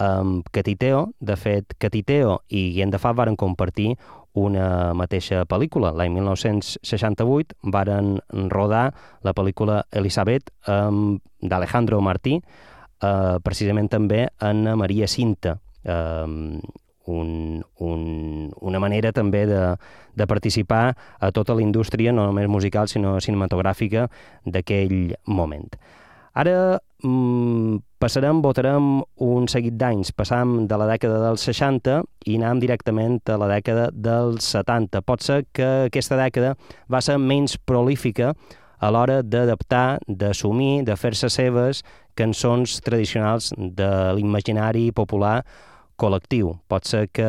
amb 0.00 0.48
Catiteo, 0.52 1.10
de 1.20 1.36
fet, 1.36 1.76
Catiteo 1.78 2.40
i 2.48 2.70
Guillem 2.72 2.92
de 2.92 3.00
Fa 3.00 3.12
varen 3.12 3.36
compartir 3.36 3.92
una 4.34 4.92
mateixa 4.96 5.44
pel·lícula. 5.48 5.92
L'any 5.96 6.14
1968 6.16 7.58
varen 7.74 8.16
rodar 8.52 8.86
la 9.22 9.34
pel·lícula 9.36 9.82
Elisabet 9.92 10.50
d'Alejandro 10.66 12.00
Martí, 12.00 12.38
eh, 13.02 13.38
precisament 13.44 13.90
també 13.92 14.26
Anna 14.38 14.76
Maria 14.76 15.08
Cinta, 15.08 15.58
eh, 15.84 16.60
un, 17.04 17.64
un, 17.82 18.52
una 18.60 18.78
manera 18.78 19.12
també 19.12 19.44
de, 19.46 19.62
de 20.14 20.26
participar 20.26 20.96
a 21.18 21.32
tota 21.32 21.54
la 21.54 21.62
indústria, 21.62 22.12
no 22.12 22.26
només 22.28 22.48
musical, 22.48 22.88
sinó 22.88 23.18
cinematogràfica 23.20 24.08
d'aquell 24.44 25.16
moment. 25.26 25.68
Ara 26.32 26.78
mm, 27.02 27.82
passarem, 28.02 28.40
votarem 28.42 29.02
un 29.22 29.44
seguit 29.46 29.76
d'anys. 29.78 30.10
Passam 30.16 30.64
de 30.66 30.78
la 30.80 30.88
dècada 30.90 31.20
dels 31.22 31.44
60 31.46 32.00
i 32.26 32.34
anem 32.40 32.62
directament 32.64 33.20
a 33.30 33.36
la 33.38 33.48
dècada 33.52 33.90
dels 33.94 34.48
70. 34.56 35.04
Pot 35.06 35.22
ser 35.22 35.42
que 35.54 35.68
aquesta 35.86 36.18
dècada 36.18 36.56
va 36.90 37.02
ser 37.04 37.20
menys 37.22 37.54
prolífica 37.56 38.32
a 38.82 38.90
l'hora 38.90 39.20
d'adaptar, 39.22 40.00
d'assumir, 40.08 40.82
de 40.82 40.96
fer-se 40.98 41.30
seves 41.30 41.84
cançons 42.18 42.80
tradicionals 42.82 43.52
de 43.56 43.90
l'imaginari 44.16 44.88
popular 44.90 45.44
col·lectiu. 45.94 46.56
Pot 46.66 46.90
ser 46.90 47.06
que 47.14 47.28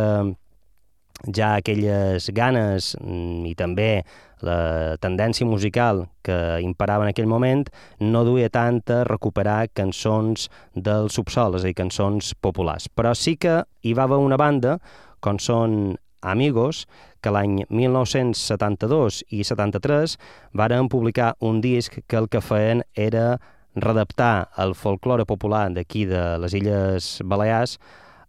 ja 1.35 1.55
aquelles 1.55 2.29
ganes 2.35 2.93
mm, 2.99 3.45
i 3.47 3.55
també 3.55 4.03
la 4.43 4.97
tendència 4.99 5.47
musical 5.47 6.03
que 6.25 6.35
imperava 6.65 7.05
en 7.05 7.13
aquell 7.13 7.29
moment 7.31 7.63
no 8.01 8.25
duia 8.27 8.49
tant 8.51 8.81
a 8.91 9.03
recuperar 9.07 9.69
cançons 9.71 10.49
del 10.75 11.09
subsol, 11.13 11.55
és 11.55 11.63
a 11.63 11.69
dir, 11.69 11.77
cançons 11.79 12.33
populars. 12.43 12.89
Però 12.91 13.13
sí 13.15 13.37
que 13.39 13.61
hi 13.83 13.93
va 13.95 14.03
haver 14.03 14.19
una 14.19 14.39
banda, 14.39 14.79
com 15.23 15.39
són 15.39 15.95
Amigos, 16.23 16.85
que 17.23 17.31
l'any 17.31 17.65
1972 17.67 19.23
i 19.35 19.43
73 19.43 20.15
varen 20.55 20.87
publicar 20.91 21.33
un 21.43 21.59
disc 21.63 21.97
que 22.07 22.19
el 22.19 22.29
que 22.31 22.39
feien 22.43 22.83
era 22.95 23.41
redaptar 23.75 24.49
el 24.59 24.75
folklore 24.75 25.25
popular 25.27 25.65
d'aquí 25.75 26.05
de 26.07 26.23
les 26.39 26.55
Illes 26.55 27.17
Balears 27.25 27.77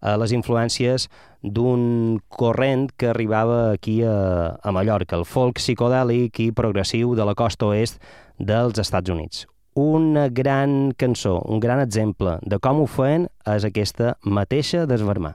a 0.00 0.16
les 0.20 0.34
influències 0.36 1.08
d'un 1.44 2.18
corrent 2.32 2.88
que 2.96 3.10
arribava 3.12 3.72
aquí 3.72 4.00
a, 4.02 4.56
a 4.56 4.72
Mallorca, 4.72 5.18
el 5.20 5.28
folk 5.28 5.60
psicodèlic 5.60 6.40
i 6.40 6.50
progressiu 6.56 7.12
de 7.14 7.28
la 7.28 7.36
costa 7.36 7.68
oest 7.68 8.00
dels 8.38 8.80
Estats 8.80 9.12
Units. 9.12 9.44
Una 9.76 10.28
gran 10.28 10.92
cançó, 10.96 11.40
un 11.44 11.60
gran 11.60 11.82
exemple 11.84 12.38
de 12.42 12.58
com 12.62 12.80
ho 12.80 12.88
feien 12.88 13.28
és 13.50 13.66
aquesta 13.68 14.14
mateixa 14.24 14.86
d'Esvermar. 14.88 15.34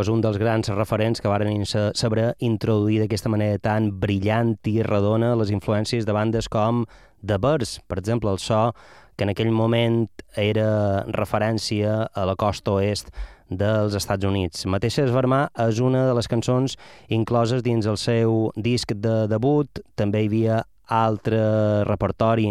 Amigos, 0.00 0.16
un 0.16 0.22
dels 0.24 0.38
grans 0.40 0.68
referents 0.72 1.20
que 1.20 1.28
varen 1.28 1.66
saber 1.68 2.30
introduir 2.40 3.02
d'aquesta 3.02 3.28
manera 3.28 3.58
tan 3.60 3.90
brillant 4.00 4.54
i 4.64 4.78
redona 4.80 5.34
les 5.36 5.50
influències 5.52 6.06
de 6.08 6.14
bandes 6.16 6.48
com 6.48 6.86
The 7.20 7.36
Birds, 7.36 7.82
per 7.84 7.98
exemple, 8.00 8.32
el 8.32 8.40
so 8.40 8.70
que 9.18 9.26
en 9.28 9.34
aquell 9.34 9.52
moment 9.52 10.06
era 10.40 11.04
referència 11.12 12.06
a 12.16 12.24
la 12.24 12.38
costa 12.40 12.78
oest 12.78 13.12
dels 13.50 13.92
Estats 13.98 14.24
Units. 14.24 14.64
Mateixes 14.64 15.12
Vermà 15.12 15.42
és 15.66 15.84
una 15.84 16.06
de 16.08 16.16
les 16.16 16.32
cançons 16.32 16.78
incloses 17.12 17.60
dins 17.60 17.84
el 17.84 18.00
seu 18.00 18.54
disc 18.56 18.96
de 18.96 19.26
debut. 19.28 19.84
També 20.00 20.24
hi 20.24 20.32
havia 20.32 20.62
altre 20.90 21.40
repertori 21.88 22.50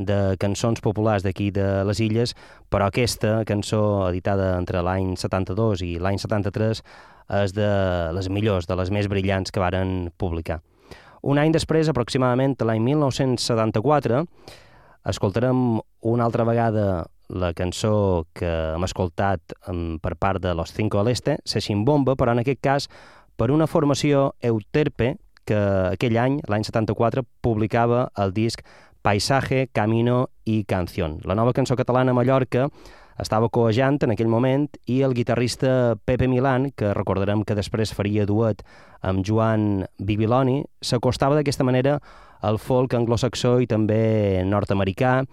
de 0.00 0.36
cançons 0.40 0.80
populars 0.80 1.26
d'aquí 1.26 1.50
de 1.52 1.84
les 1.84 2.00
illes, 2.00 2.34
però 2.72 2.88
aquesta 2.88 3.42
cançó 3.44 4.08
editada 4.08 4.54
entre 4.56 4.80
l'any 4.86 5.12
72 5.20 5.84
i 5.84 5.92
l'any 6.00 6.18
73 6.22 6.82
és 7.44 7.54
de 7.54 7.70
les 8.16 8.30
millors, 8.32 8.66
de 8.66 8.78
les 8.78 8.90
més 8.90 9.06
brillants 9.10 9.52
que 9.52 9.62
varen 9.62 10.10
publicar. 10.18 10.60
Un 11.22 11.38
any 11.38 11.52
després, 11.52 11.90
aproximadament 11.90 12.56
l'any 12.64 12.80
1974, 12.80 14.24
escoltarem 15.10 15.80
una 16.00 16.24
altra 16.24 16.46
vegada 16.48 17.06
la 17.30 17.52
cançó 17.54 18.26
que 18.34 18.48
hem 18.74 18.84
escoltat 18.84 19.54
per 20.02 20.14
part 20.18 20.42
de 20.42 20.54
Los 20.54 20.72
Cinco 20.74 20.98
al 20.98 21.08
Este, 21.08 21.38
Se 21.44 21.60
Bomba, 21.84 22.16
però 22.16 22.32
en 22.32 22.40
aquest 22.40 22.60
cas 22.60 22.88
per 23.36 23.50
una 23.50 23.66
formació 23.66 24.34
euterpe 24.42 25.16
que 25.50 25.58
aquell 25.90 26.16
any, 26.20 26.38
l'any 26.46 26.64
74, 26.68 27.26
publicava 27.42 28.06
el 28.22 28.34
disc 28.36 28.62
Paisaje, 29.02 29.66
Camino 29.72 30.28
i 30.44 30.62
Canción. 30.64 31.18
La 31.24 31.34
nova 31.34 31.54
cançó 31.56 31.76
catalana 31.76 32.12
a 32.12 32.18
Mallorca 32.18 32.68
estava 33.20 33.50
coejant 33.52 33.98
en 34.04 34.14
aquell 34.14 34.30
moment 34.32 34.68
i 34.88 35.00
el 35.04 35.14
guitarrista 35.16 35.96
Pepe 36.08 36.28
Milan, 36.28 36.70
que 36.76 36.94
recordarem 36.96 37.42
que 37.44 37.56
després 37.58 37.92
faria 37.96 38.26
duet 38.28 38.62
amb 39.04 39.24
Joan 39.26 39.86
Bibiloni, 39.98 40.62
s'acostava 40.80 41.36
d'aquesta 41.36 41.66
manera 41.66 41.98
al 42.40 42.60
folk 42.60 42.94
anglosaxó 42.96 43.58
i 43.60 43.68
també 43.68 44.44
nord-americà, 44.48 45.24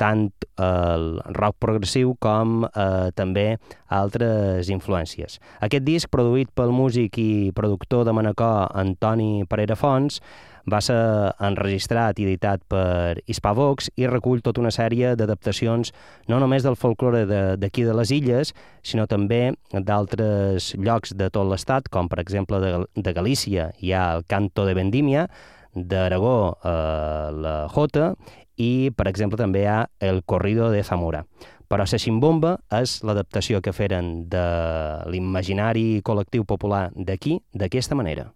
tant 0.00 0.28
el 0.60 1.18
rock 1.34 1.58
progressiu 1.62 2.14
com 2.22 2.64
eh, 2.66 3.10
també 3.14 3.46
altres 3.94 4.70
influències. 4.70 5.38
Aquest 5.64 5.86
disc, 5.86 6.10
produït 6.10 6.50
pel 6.54 6.74
músic 6.74 7.18
i 7.18 7.52
productor 7.54 8.04
de 8.06 8.14
Manacor 8.14 8.68
Antoni 8.74 9.44
Pereira 9.50 9.78
Fons, 9.78 10.20
va 10.70 10.80
ser 10.80 10.96
enregistrat 11.44 12.18
i 12.18 12.26
editat 12.26 12.62
per 12.72 13.20
Hispavox 13.28 13.90
i 14.00 14.06
recull 14.08 14.40
tota 14.44 14.62
una 14.62 14.72
sèrie 14.72 15.12
d'adaptacions 15.18 15.92
no 16.30 16.38
només 16.40 16.64
del 16.64 16.78
folklore 16.80 17.24
d'aquí 17.60 17.84
de, 17.84 17.90
de 17.90 17.96
les 17.98 18.12
illes, 18.16 18.54
sinó 18.82 19.04
també 19.10 19.52
d'altres 19.72 20.72
llocs 20.80 21.12
de 21.18 21.28
tot 21.30 21.50
l'estat, 21.50 21.90
com 21.92 22.08
per 22.08 22.22
exemple 22.22 22.60
de, 22.64 22.72
de 22.96 23.12
Galícia 23.12 23.72
hi 23.80 23.92
ha 23.92 24.06
el 24.16 24.24
Canto 24.24 24.64
de 24.64 24.76
Vendímia, 24.78 25.28
d'Aragó 25.74 26.56
eh, 26.62 27.30
la 27.44 27.54
Jota 27.68 28.14
i, 28.56 28.90
per 28.96 29.08
exemple, 29.08 29.38
també 29.40 29.64
hi 29.64 29.68
ha 29.70 29.80
el 30.00 30.22
Corrido 30.24 30.70
de 30.70 30.82
Zamora. 30.84 31.24
Però 31.68 31.82
la 31.82 31.98
Ximbomba 31.98 32.58
és 32.78 33.00
l'adaptació 33.02 33.60
que 33.64 33.72
feren 33.72 34.28
de 34.30 34.44
l'imaginari 35.10 36.02
col·lectiu 36.04 36.44
popular 36.44 36.90
d'aquí 36.94 37.40
d'aquesta 37.52 37.96
manera. 37.96 38.30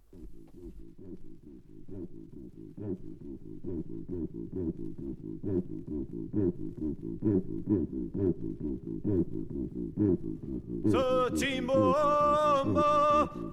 Să 10.89 11.31
cimbomba 11.35 12.91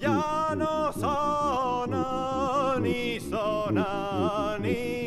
ja 0.01 0.55
no 0.57 0.91
sona 1.01 2.79
ni 2.81 3.19
sona 3.31 4.57
ni 4.61 5.06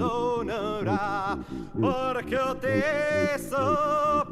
sonarà 0.00 1.36
perquè 1.76 2.44
té 2.62 2.80
sa 3.48 3.66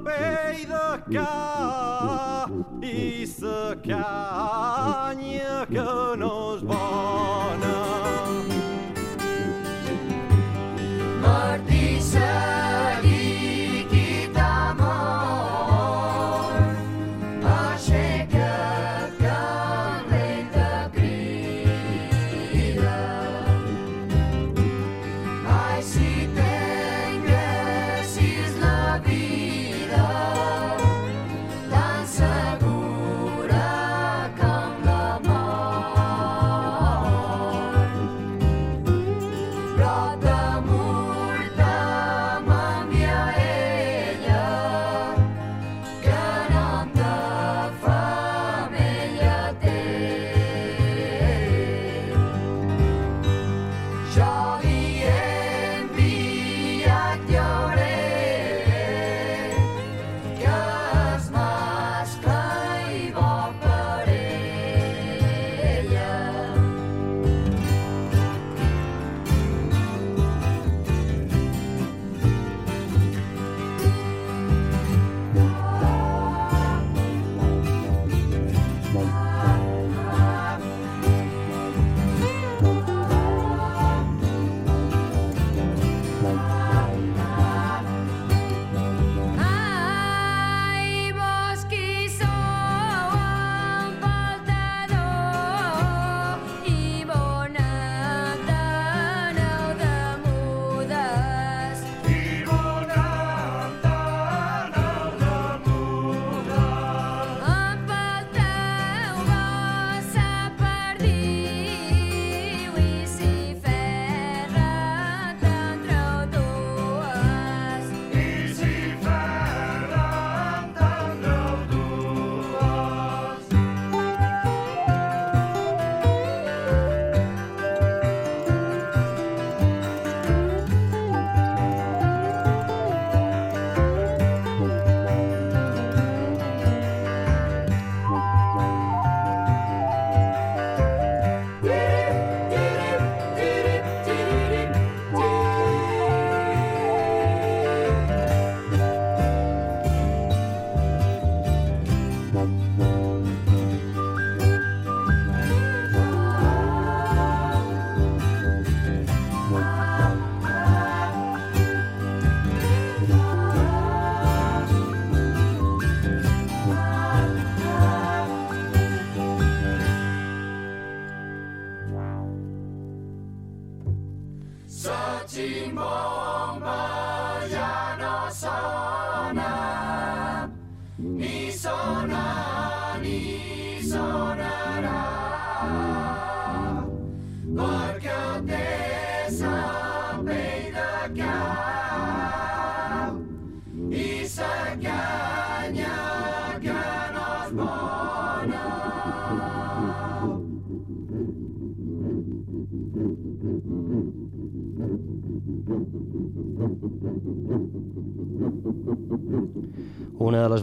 pell 0.04 0.62
de 0.72 0.88
ca 1.12 2.48
i 2.82 3.26
sa 3.28 3.58
canya 3.84 5.58
que 5.72 5.90
no 6.22 6.32
és 6.54 6.62
bona. 6.72 7.76
Martí 11.24 11.84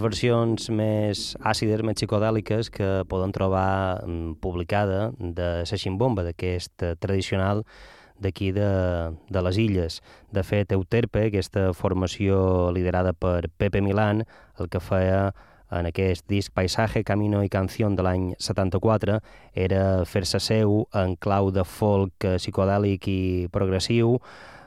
versions 0.05 0.69
més 0.69 1.25
àcides, 1.41 1.83
més 1.83 1.97
psicodèliques 1.99 2.71
que 2.73 2.89
poden 3.09 3.33
trobar 3.35 4.05
mm, 4.05 4.37
publicada 4.43 5.09
de 5.19 5.49
la 5.65 5.79
ximbomba, 5.81 6.23
d'aquest 6.27 6.85
eh, 6.85 6.95
tradicional 7.01 7.65
d'aquí 8.21 8.53
de, 8.55 8.69
de 9.27 9.41
les 9.43 9.57
illes. 9.59 9.99
De 10.31 10.43
fet, 10.47 10.71
Euterpe, 10.71 11.25
aquesta 11.27 11.73
formació 11.75 12.71
liderada 12.71 13.11
per 13.11 13.49
Pepe 13.57 13.81
Milán, 13.83 14.23
el 14.59 14.71
que 14.71 14.79
feia 14.79 15.33
en 15.71 15.89
aquest 15.89 16.27
disc 16.29 16.53
Paisaje, 16.53 17.03
Camino 17.03 17.43
i 17.43 17.49
Canción 17.49 17.95
de 17.95 18.05
l'any 18.05 18.25
74 18.39 19.19
era 19.53 20.05
fer-se 20.05 20.39
seu 20.39 20.85
en 20.93 21.15
clau 21.19 21.51
de 21.51 21.65
folk 21.65 22.27
eh, 22.27 22.37
psicodèlic 22.39 23.09
i 23.11 23.21
progressiu, 23.51 24.19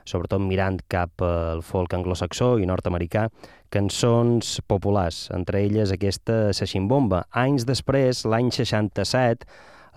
sobretot 0.08 0.40
mirant 0.40 0.80
cap 0.88 1.22
al 1.22 1.60
folk 1.62 1.92
anglosaxó 1.94 2.54
i 2.58 2.66
nord-americà, 2.68 3.28
cançons 3.70 4.58
populars, 4.66 5.26
entre 5.36 5.60
elles 5.66 5.92
aquesta 5.92 6.54
Seiximbomba. 6.56 7.26
Anys 7.36 7.66
després, 7.68 8.24
l'any 8.24 8.48
67, 8.54 9.46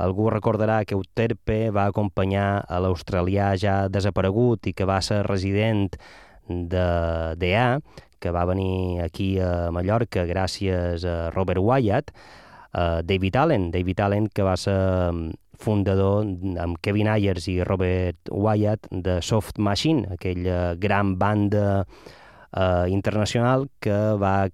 algú 0.01 0.29
recordarà 0.33 0.81
que 0.85 0.97
Euterpe 0.97 1.69
va 1.73 1.87
acompanyar 1.89 2.65
a 2.67 2.81
l'australià 2.83 3.53
ja 3.59 3.85
desaparegut 3.87 4.67
i 4.67 4.75
que 4.75 4.87
va 4.89 4.99
ser 5.05 5.21
resident 5.27 5.95
de 6.47 6.85
d'EA, 7.39 7.79
que 8.21 8.31
va 8.33 8.45
venir 8.45 9.01
aquí 9.01 9.33
a 9.41 9.71
Mallorca 9.73 10.27
gràcies 10.29 11.05
a 11.07 11.31
Robert 11.33 11.61
Wyatt, 11.63 12.11
a 12.73 13.01
David 13.03 13.35
Allen, 13.35 13.71
David 13.71 13.99
Allen 13.99 14.27
que 14.27 14.45
va 14.45 14.57
ser 14.57 14.77
fundador 15.61 16.25
amb 16.61 16.79
Kevin 16.81 17.09
Ayers 17.11 17.47
i 17.51 17.59
Robert 17.63 18.31
Wyatt 18.31 18.89
de 18.91 19.19
Soft 19.21 19.59
Machine, 19.59 20.07
aquella 20.17 20.73
gran 20.75 21.17
banda 21.19 21.85
eh, 21.85 22.87
internacional 22.89 23.69
que 23.79 23.99
va 24.21 24.49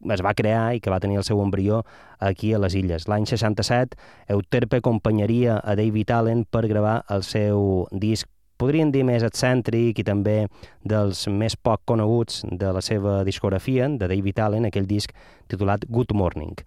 es 0.00 0.22
va 0.24 0.32
crear 0.32 0.72
i 0.72 0.80
que 0.80 0.88
va 0.88 1.00
tenir 1.00 1.18
el 1.20 1.24
seu 1.26 1.42
embrió 1.44 1.82
aquí 2.18 2.54
a 2.54 2.60
les 2.62 2.74
illes. 2.78 3.04
L'any 3.08 3.26
67, 3.28 3.98
Euterpe 4.32 4.80
acompanyaria 4.80 5.58
a 5.60 5.74
David 5.76 6.12
Allen 6.16 6.46
per 6.48 6.68
gravar 6.68 7.02
el 7.12 7.24
seu 7.26 7.86
disc 7.92 8.28
podríem 8.60 8.90
dir 8.92 9.06
més 9.08 9.24
excèntric 9.24 10.02
i 10.02 10.04
també 10.04 10.44
dels 10.84 11.24
més 11.32 11.56
poc 11.56 11.82
coneguts 11.88 12.42
de 12.44 12.72
la 12.76 12.82
seva 12.84 13.20
discografia, 13.24 13.88
de 13.88 14.08
David 14.10 14.40
Allen, 14.44 14.68
aquell 14.68 14.88
disc 14.88 15.14
titulat 15.48 15.86
Good 15.88 16.12
Morning. 16.16 16.58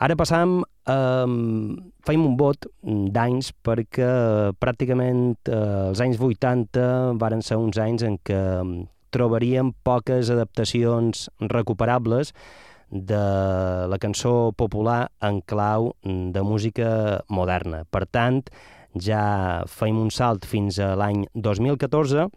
Ara 0.00 0.16
passam, 0.16 0.62
eh, 0.88 1.32
feim 2.08 2.22
un 2.24 2.36
vot 2.40 2.64
d'anys 2.82 3.50
perquè 3.66 4.08
pràcticament 4.56 5.36
eh, 5.44 5.90
els 5.90 6.00
anys 6.00 6.16
80 6.16 7.18
varen 7.20 7.44
ser 7.44 7.58
uns 7.60 7.76
anys 7.76 8.06
en 8.08 8.16
què 8.24 8.40
trobaríem 9.12 9.74
poques 9.84 10.30
adaptacions 10.32 11.28
recuperables 11.52 12.32
de 12.90 13.20
la 13.92 13.98
cançó 14.00 14.52
popular 14.56 15.10
en 15.20 15.42
clau 15.42 15.92
de 16.02 16.42
música 16.42 17.20
moderna. 17.28 17.84
Per 17.90 18.06
tant, 18.06 18.40
ja 18.96 19.62
feim 19.68 20.00
un 20.00 20.10
salt 20.10 20.48
fins 20.48 20.80
a 20.80 20.94
l'any 20.96 21.26
2014, 21.34 22.30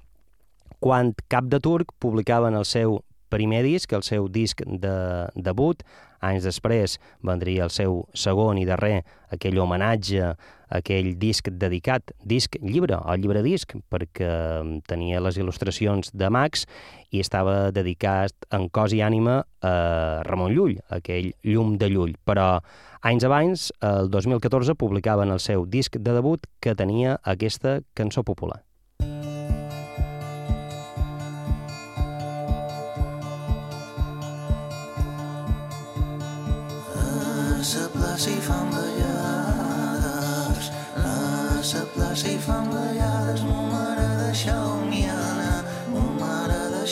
quan 0.84 1.15
Cap 1.32 1.47
de 1.47 1.63
Turc 1.63 1.95
publicaven 2.04 2.60
el 2.60 2.67
seu 2.67 2.99
primer 3.34 3.63
disc, 3.65 3.93
el 3.93 4.04
seu 4.06 4.28
disc 4.30 4.62
de 4.67 4.95
debut. 5.34 5.82
Anys 6.24 6.46
després 6.48 6.98
vendria 7.26 7.66
el 7.68 7.72
seu 7.74 8.04
segon 8.16 8.60
i 8.62 8.66
darrer, 8.68 9.04
aquell 9.34 9.60
homenatge, 9.60 10.34
aquell 10.74 11.12
disc 11.20 11.50
dedicat, 11.62 12.14
disc 12.24 12.56
llibre 12.64 12.98
o 12.98 13.16
llibre 13.20 13.44
disc, 13.46 13.76
perquè 13.92 14.32
tenia 14.90 15.22
les 15.22 15.38
il·lustracions 15.38 16.14
de 16.16 16.32
Max 16.34 16.66
i 17.12 17.22
estava 17.22 17.72
dedicat 17.76 18.48
en 18.56 18.70
cos 18.74 18.96
i 18.96 19.04
ànima 19.06 19.42
a 19.62 19.76
Ramon 20.26 20.56
Llull, 20.56 20.80
aquell 20.90 21.34
llum 21.44 21.78
de 21.78 21.92
Llull. 21.94 22.17
Però 22.26 22.48
anys 23.04 23.28
abans, 23.28 23.69
el 23.84 24.10
2014, 24.10 24.78
publicaven 24.80 25.34
el 25.34 25.44
seu 25.44 25.67
disc 25.69 26.00
de 26.00 26.15
debut 26.15 26.48
que 26.63 26.76
tenia 26.76 27.19
aquesta 27.21 27.82
cançó 27.94 28.24
popular. 28.24 28.63
Plaça 38.24 38.38
hi 38.38 38.42
fan 38.42 38.69
ballades, 38.71 40.71
a 40.96 41.60
la 41.60 41.84
plaça 41.94 42.28
hi 42.30 42.38
fan 42.38 42.69
ballades, 42.71 43.42
mo 43.44 43.67
mare 43.67 44.08
de 44.19 44.34
xaumiana, 44.34 45.65
mo 45.92 46.04
mare 46.19 46.71
de 46.71 46.88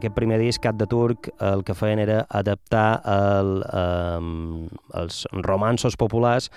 aquest 0.00 0.16
primer 0.16 0.40
disc, 0.40 0.62
Cat 0.64 0.78
de 0.80 0.88
Turc, 0.90 1.30
el 1.44 1.62
que 1.64 1.76
feien 1.76 2.00
era 2.02 2.24
adaptar 2.28 3.00
el, 3.04 3.60
um, 3.70 4.66
els 4.96 5.22
romansos 5.46 5.98
populars 6.00 6.50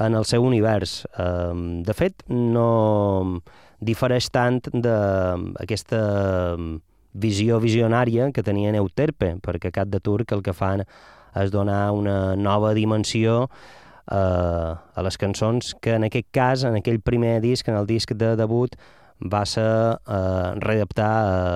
en 0.00 0.14
el 0.14 0.26
seu 0.28 0.44
univers. 0.44 1.02
Um, 1.18 1.82
de 1.84 1.94
fet, 1.96 2.22
no 2.30 3.42
difereix 3.84 4.30
tant 4.32 4.62
d'aquesta 4.72 6.00
visió 7.16 7.58
visionària 7.60 8.30
que 8.32 8.44
tenia 8.44 8.74
Euterpe, 8.76 9.36
perquè 9.42 9.72
Cat 9.72 9.90
de 9.92 10.00
Turc 10.00 10.32
el 10.32 10.44
que 10.44 10.54
fan 10.56 10.84
és 11.36 11.50
donar 11.52 11.90
una 11.92 12.36
nova 12.36 12.72
dimensió 12.76 13.46
eh, 14.10 14.16
a 14.16 15.04
les 15.04 15.18
cançons 15.20 15.74
que 15.80 15.96
en 15.96 16.06
aquest 16.08 16.28
cas, 16.32 16.64
en 16.64 16.78
aquell 16.80 17.00
primer 17.00 17.40
disc, 17.44 17.68
en 17.68 17.76
el 17.76 17.88
disc 17.88 18.12
de 18.12 18.34
debut, 18.36 18.76
va 19.20 19.44
ser 19.48 19.66
eh, 19.66 20.50
readaptar 20.60 21.10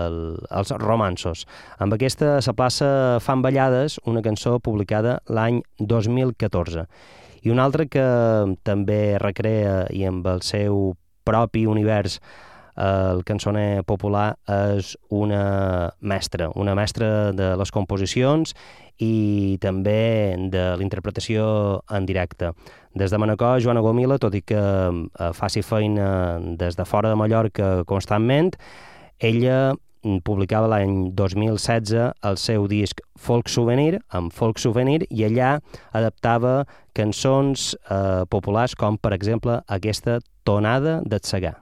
el, 0.08 0.20
els 0.50 0.72
romansos. 0.80 1.46
Amb 1.78 1.94
aquesta 1.94 2.38
La 2.46 2.54
plaça 2.56 3.18
fan 3.20 3.42
ballades, 3.42 4.00
una 4.06 4.22
cançó 4.22 4.58
publicada 4.58 5.20
l'any 5.28 5.62
2014. 5.78 6.86
I 7.42 7.50
una 7.50 7.64
altra 7.64 7.86
que 7.86 8.06
també 8.62 9.18
recrea 9.18 9.86
i 9.90 10.04
amb 10.04 10.26
el 10.26 10.42
seu 10.42 10.94
propi 11.24 11.66
univers 11.66 12.20
el 12.80 13.24
cançoner 13.28 13.82
popular 13.84 14.36
és 14.48 14.94
una 15.11 15.90
mestra, 16.00 16.48
una 16.54 16.74
mestra 16.74 17.32
de 17.36 17.52
les 17.61 17.72
composicions 17.74 18.54
i 19.00 19.58
també 19.61 20.36
de 20.52 20.64
l'interpretació 20.80 21.82
en 21.90 22.06
directe. 22.06 22.52
Des 22.95 23.11
de 23.11 23.18
Manacor, 23.18 23.61
Joana 23.62 23.82
Gomila, 23.84 24.18
tot 24.18 24.34
i 24.34 24.43
que 24.43 24.59
eh, 24.59 25.30
faci 25.36 25.62
feina 25.62 26.41
des 26.59 26.76
de 26.76 26.86
fora 26.88 27.12
de 27.12 27.18
Mallorca 27.18 27.84
constantment, 27.86 28.57
ella 29.20 29.76
publicava 30.24 30.68
l'any 30.72 31.11
2016 31.14 31.93
el 32.24 32.38
seu 32.41 32.66
disc 32.68 33.03
Folk 33.20 33.51
Souvenir, 33.53 34.01
amb 34.09 34.32
Folk 34.32 34.59
Souvenir, 34.59 35.05
i 35.11 35.26
allà 35.28 35.59
adaptava 35.93 36.64
cançons 36.97 37.74
eh, 37.76 38.24
populars 38.32 38.74
com, 38.74 38.99
per 38.99 39.12
exemple, 39.14 39.61
aquesta 39.68 40.18
Tonada 40.45 41.01
de 41.05 41.20
Tsegà. 41.20 41.59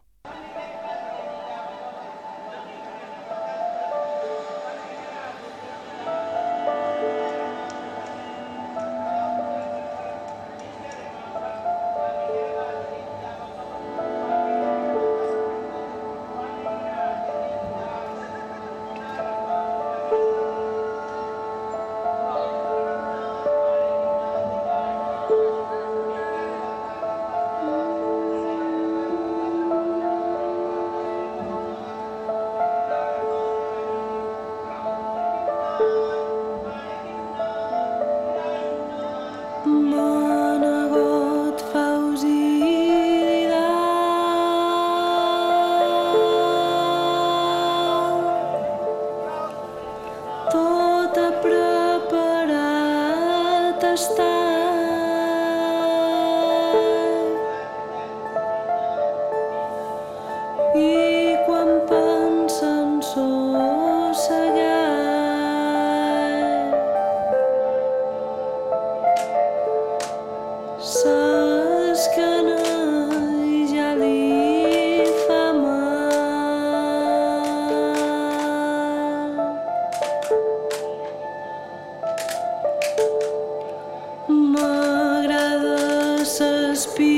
just 86.78 86.96
be 86.96 87.17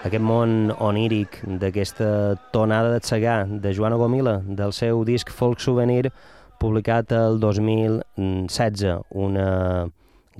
Aquest 0.00 0.24
món 0.24 0.70
oníric 0.80 1.36
d'aquesta 1.60 2.36
tonada 2.54 2.94
de 2.94 3.00
cegar 3.04 3.44
de 3.46 3.74
Joana 3.76 3.98
Gomila, 4.00 4.38
del 4.46 4.72
seu 4.72 5.02
disc 5.04 5.28
Folk 5.28 5.60
Souvenir, 5.60 6.08
publicat 6.60 7.12
el 7.12 7.36
2016, 7.42 8.86
una 9.10 9.50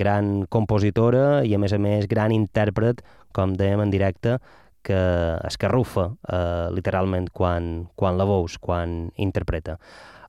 gran 0.01 0.47
compositora 0.49 1.43
i, 1.45 1.53
a 1.55 1.61
més 1.61 1.75
a 1.77 1.81
més, 1.83 2.07
gran 2.09 2.33
intèrpret, 2.33 3.03
com 3.37 3.53
dèiem 3.59 3.85
en 3.85 3.93
directe, 3.93 4.39
que 4.83 5.01
escarrufa 5.45 6.07
eh, 6.09 6.71
literalment 6.73 7.29
quan, 7.37 7.91
quan 8.01 8.17
la 8.17 8.25
veus, 8.25 8.57
quan 8.57 9.11
interpreta. 9.21 9.77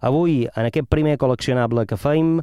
Avui, 0.03 0.43
en 0.51 0.67
aquest 0.67 0.91
primer 0.91 1.15
col·leccionable 1.21 1.87
que 1.87 1.95
feim, 1.95 2.41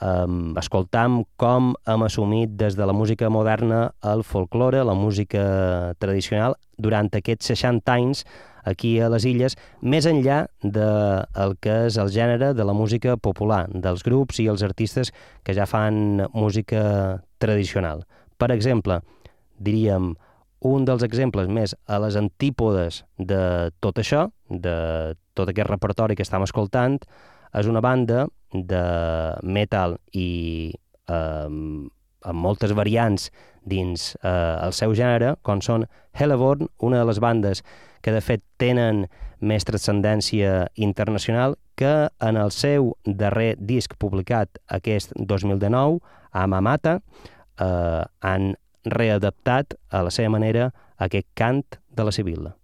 um, 0.00 0.54
escoltam 0.58 1.22
com 1.40 1.72
hem 1.86 2.04
assumit 2.06 2.56
des 2.58 2.76
de 2.76 2.86
la 2.86 2.94
música 2.96 3.30
moderna 3.30 3.92
el 4.04 4.24
folklore, 4.24 4.84
la 4.84 4.94
música 4.94 5.94
tradicional, 5.98 6.56
durant 6.78 7.10
aquests 7.12 7.52
60 7.54 7.92
anys 7.92 8.24
aquí 8.66 8.98
a 9.00 9.08
les 9.08 9.24
illes, 9.24 9.54
més 9.80 10.06
enllà 10.10 10.44
del 10.62 10.74
de 10.74 11.46
que 11.62 11.76
és 11.86 11.96
el 12.02 12.10
gènere 12.10 12.52
de 12.54 12.64
la 12.66 12.74
música 12.74 13.16
popular, 13.16 13.64
dels 13.70 14.02
grups 14.02 14.40
i 14.42 14.48
els 14.50 14.64
artistes 14.66 15.12
que 15.46 15.54
ja 15.54 15.68
fan 15.70 16.26
música 16.34 17.22
tradicional. 17.38 18.02
Per 18.36 18.50
exemple, 18.50 18.98
diríem, 19.62 20.16
un 20.66 20.84
dels 20.88 21.04
exemples 21.06 21.48
més 21.48 21.76
a 21.86 22.00
les 22.02 22.16
antípodes 22.18 23.04
de 23.18 23.70
tot 23.80 24.02
això, 24.02 24.26
de 24.50 25.14
tot 25.36 25.52
aquest 25.52 25.70
repertori 25.70 26.16
que 26.16 26.26
estem 26.26 26.42
escoltant, 26.42 26.98
és 27.56 27.70
una 27.70 27.80
banda 27.84 28.26
de 28.70 28.82
metal 29.42 29.98
i 30.12 30.72
eh, 31.08 31.48
amb 32.26 32.42
moltes 32.42 32.72
variants 32.74 33.30
dins 33.66 34.14
eh, 34.22 34.56
el 34.62 34.74
seu 34.74 34.94
gènere, 34.96 35.34
com 35.42 35.60
són 35.62 35.86
Helleborn, 36.16 36.70
una 36.80 37.02
de 37.02 37.08
les 37.10 37.20
bandes 37.22 37.62
que 38.02 38.14
de 38.14 38.22
fet 38.22 38.42
tenen 38.62 39.06
més 39.40 39.66
transcendència 39.68 40.66
internacional, 40.80 41.56
que 41.76 42.08
en 42.24 42.38
el 42.40 42.52
seu 42.54 42.94
darrer 43.04 43.54
disc 43.58 43.96
publicat 44.00 44.60
aquest 44.72 45.12
2019, 45.16 46.00
Amamata, 46.36 47.00
eh, 47.60 48.04
han 48.20 48.54
readaptat 48.86 49.74
a 49.90 50.04
la 50.06 50.14
seva 50.14 50.32
manera 50.36 50.70
aquest 50.96 51.28
cant 51.34 51.64
de 51.90 52.06
la 52.06 52.14
Sibilla. 52.14 52.54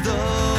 the 0.00 0.51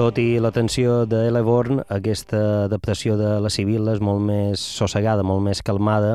Tot 0.00 0.16
i 0.16 0.38
l'atenció 0.40 1.02
de 1.04 1.26
Elevorn, 1.28 1.82
aquesta 1.92 2.38
adaptació 2.64 3.18
de 3.20 3.34
la 3.44 3.50
civil 3.52 3.90
és 3.92 3.98
molt 4.00 4.22
més 4.24 4.62
sossegada, 4.78 5.26
molt 5.28 5.44
més 5.44 5.60
calmada 5.60 6.14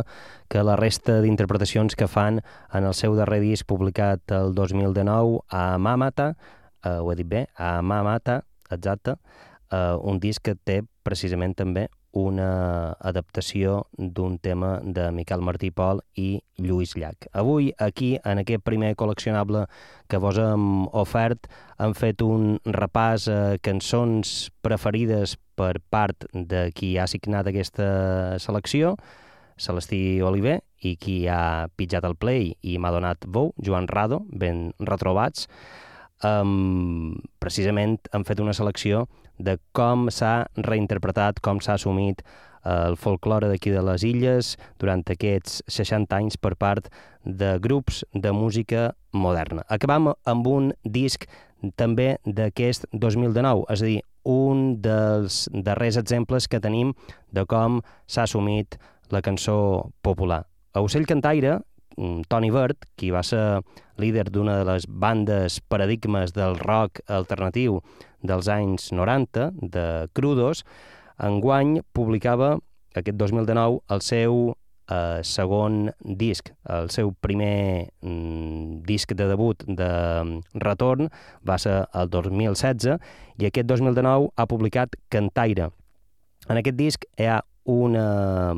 que 0.50 0.64
la 0.66 0.74
resta 0.80 1.20
d'interpretacions 1.22 1.94
que 1.94 2.08
fan 2.10 2.40
en 2.74 2.88
el 2.90 2.96
seu 2.98 3.14
darrer 3.14 3.38
disc 3.44 3.68
publicat 3.70 4.34
el 4.34 4.56
2019 4.58 5.38
a 5.54 5.78
Mamata, 5.78 6.32
eh, 6.82 6.96
ho 6.98 7.12
he 7.14 7.16
dit 7.20 7.30
bé, 7.30 7.44
a 7.62 7.84
Mamata, 7.86 8.40
exacte, 8.74 9.20
eh, 9.70 9.94
un 10.02 10.18
disc 10.18 10.42
que 10.42 10.58
té 10.58 10.80
precisament 11.06 11.54
també 11.54 11.86
una 12.16 12.96
adaptació 13.04 13.84
d'un 13.98 14.38
tema 14.40 14.80
de 14.82 15.10
Miquel 15.12 15.44
Martí 15.44 15.70
Pol 15.76 16.00
i 16.16 16.40
Lluís 16.58 16.96
Llach. 16.96 17.28
Avui, 17.36 17.74
aquí, 17.78 18.16
en 18.24 18.40
aquest 18.40 18.64
primer 18.64 18.94
col·leccionable 18.96 19.66
que 20.08 20.20
vos 20.24 20.40
hem 20.40 20.88
ofert, 20.96 21.50
hem 21.78 21.94
fet 21.98 22.24
un 22.24 22.56
repàs 22.64 23.28
a 23.28 23.40
cançons 23.60 24.50
preferides 24.64 25.36
per 25.60 25.76
part 25.92 26.28
de 26.32 26.70
qui 26.76 26.96
ha 26.98 27.08
signat 27.12 27.52
aquesta 27.52 28.40
selecció, 28.40 28.96
Celestí 29.60 30.22
Oliver, 30.24 30.60
i 30.84 30.96
qui 31.00 31.26
ha 31.32 31.68
pitjat 31.80 32.06
el 32.08 32.16
play 32.20 32.54
i 32.62 32.78
m'ha 32.80 32.92
donat 32.96 33.28
veu, 33.28 33.54
Joan 33.64 33.88
Rado, 33.92 34.24
ben 34.30 34.70
retrobats. 34.80 35.48
Um, 36.26 37.20
precisament 37.44 38.00
hem 38.16 38.24
fet 38.26 38.40
una 38.42 38.54
selecció 38.56 39.06
de 39.38 39.58
com 39.76 40.08
s'ha 40.14 40.46
reinterpretat, 40.56 41.42
com 41.44 41.60
s'ha 41.62 41.76
assumit 41.76 42.22
eh, 42.22 42.72
el 42.72 42.96
folklore 42.98 43.50
d'aquí 43.52 43.74
de 43.74 43.84
les 43.84 44.06
illes 44.08 44.54
durant 44.82 45.04
aquests 45.12 45.60
60 45.68 46.16
anys 46.16 46.40
per 46.40 46.56
part 46.56 46.88
de 47.26 47.58
grups 47.60 48.04
de 48.14 48.32
música 48.32 48.94
moderna. 49.12 49.66
Acabam 49.68 50.14
amb 50.24 50.48
un 50.48 50.72
disc 50.84 51.28
també 51.76 52.16
d'aquest 52.26 52.88
2019, 52.94 53.66
és 53.74 53.82
a 53.82 53.86
dir, 53.92 54.02
un 54.26 54.82
dels 54.82 55.46
darrers 55.54 56.00
exemples 56.02 56.48
que 56.50 56.62
tenim 56.62 56.94
de 57.34 57.46
com 57.46 57.82
s'ha 58.08 58.26
assumit 58.26 58.80
la 59.14 59.22
cançó 59.22 59.92
popular. 60.02 60.46
A 60.74 60.82
Ocell 60.82 61.06
Cantaire, 61.06 61.60
mm, 61.98 62.28
Toni 62.30 62.52
Bert, 62.52 62.88
qui 62.96 63.12
va 63.12 63.24
ser 63.24 63.62
líder 63.98 64.28
d'una 64.32 64.60
de 64.60 64.68
les 64.68 64.88
bandes 64.88 65.60
paradigmes 65.72 66.36
del 66.36 66.60
rock 66.60 67.02
alternatiu 67.08 67.82
dels 68.24 68.50
anys 68.52 68.92
90, 68.92 69.52
de 69.62 69.86
Crudos, 70.14 70.66
enguany 71.22 71.80
publicava 71.96 72.56
aquest 72.96 73.18
2019 73.20 73.82
el 73.92 74.02
seu 74.04 74.56
eh, 74.90 75.22
segon 75.24 75.90
disc. 76.00 76.52
El 76.70 76.90
seu 76.94 77.12
primer 77.22 77.90
mm, 78.02 78.82
disc 78.88 79.14
de 79.14 79.28
debut 79.30 79.66
de 79.68 79.90
mm, 79.90 80.60
retorn 80.64 81.10
va 81.48 81.58
ser 81.62 81.84
el 81.94 82.12
2016 82.12 82.96
i 83.40 83.50
aquest 83.50 83.68
2019 83.72 84.32
ha 84.36 84.48
publicat 84.50 84.96
Cantaire. 85.10 85.72
En 86.50 86.62
aquest 86.62 86.78
disc 86.78 87.06
hi 87.18 87.30
ha 87.30 87.42
una 87.66 88.54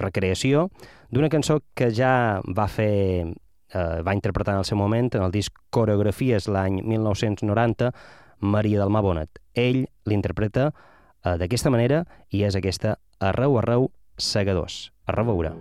recreació 0.00 0.68
d'una 1.10 1.30
cançó 1.32 1.60
que 1.74 1.90
ja 1.94 2.40
va 2.56 2.68
fer 2.70 3.26
eh, 3.26 4.02
va 4.06 4.14
interpretar 4.14 4.54
en 4.54 4.62
el 4.62 4.68
seu 4.68 4.78
moment 4.78 5.10
en 5.14 5.24
el 5.26 5.34
disc 5.34 5.54
Coreografies 5.70 6.48
l'any 6.48 6.82
1990 6.82 7.92
Maria 8.40 8.80
del 8.80 8.92
Mar 8.92 9.02
Bonet. 9.02 9.40
Ell 9.54 9.86
l'interpreta 10.04 10.70
eh, 10.70 11.36
d'aquesta 11.40 11.72
manera 11.72 12.04
i 12.30 12.44
és 12.46 12.58
aquesta 12.58 12.98
Arreu, 13.18 13.56
arreu, 13.58 13.88
segadors. 14.18 14.92
A 15.06 15.12
reveure. 15.16 15.54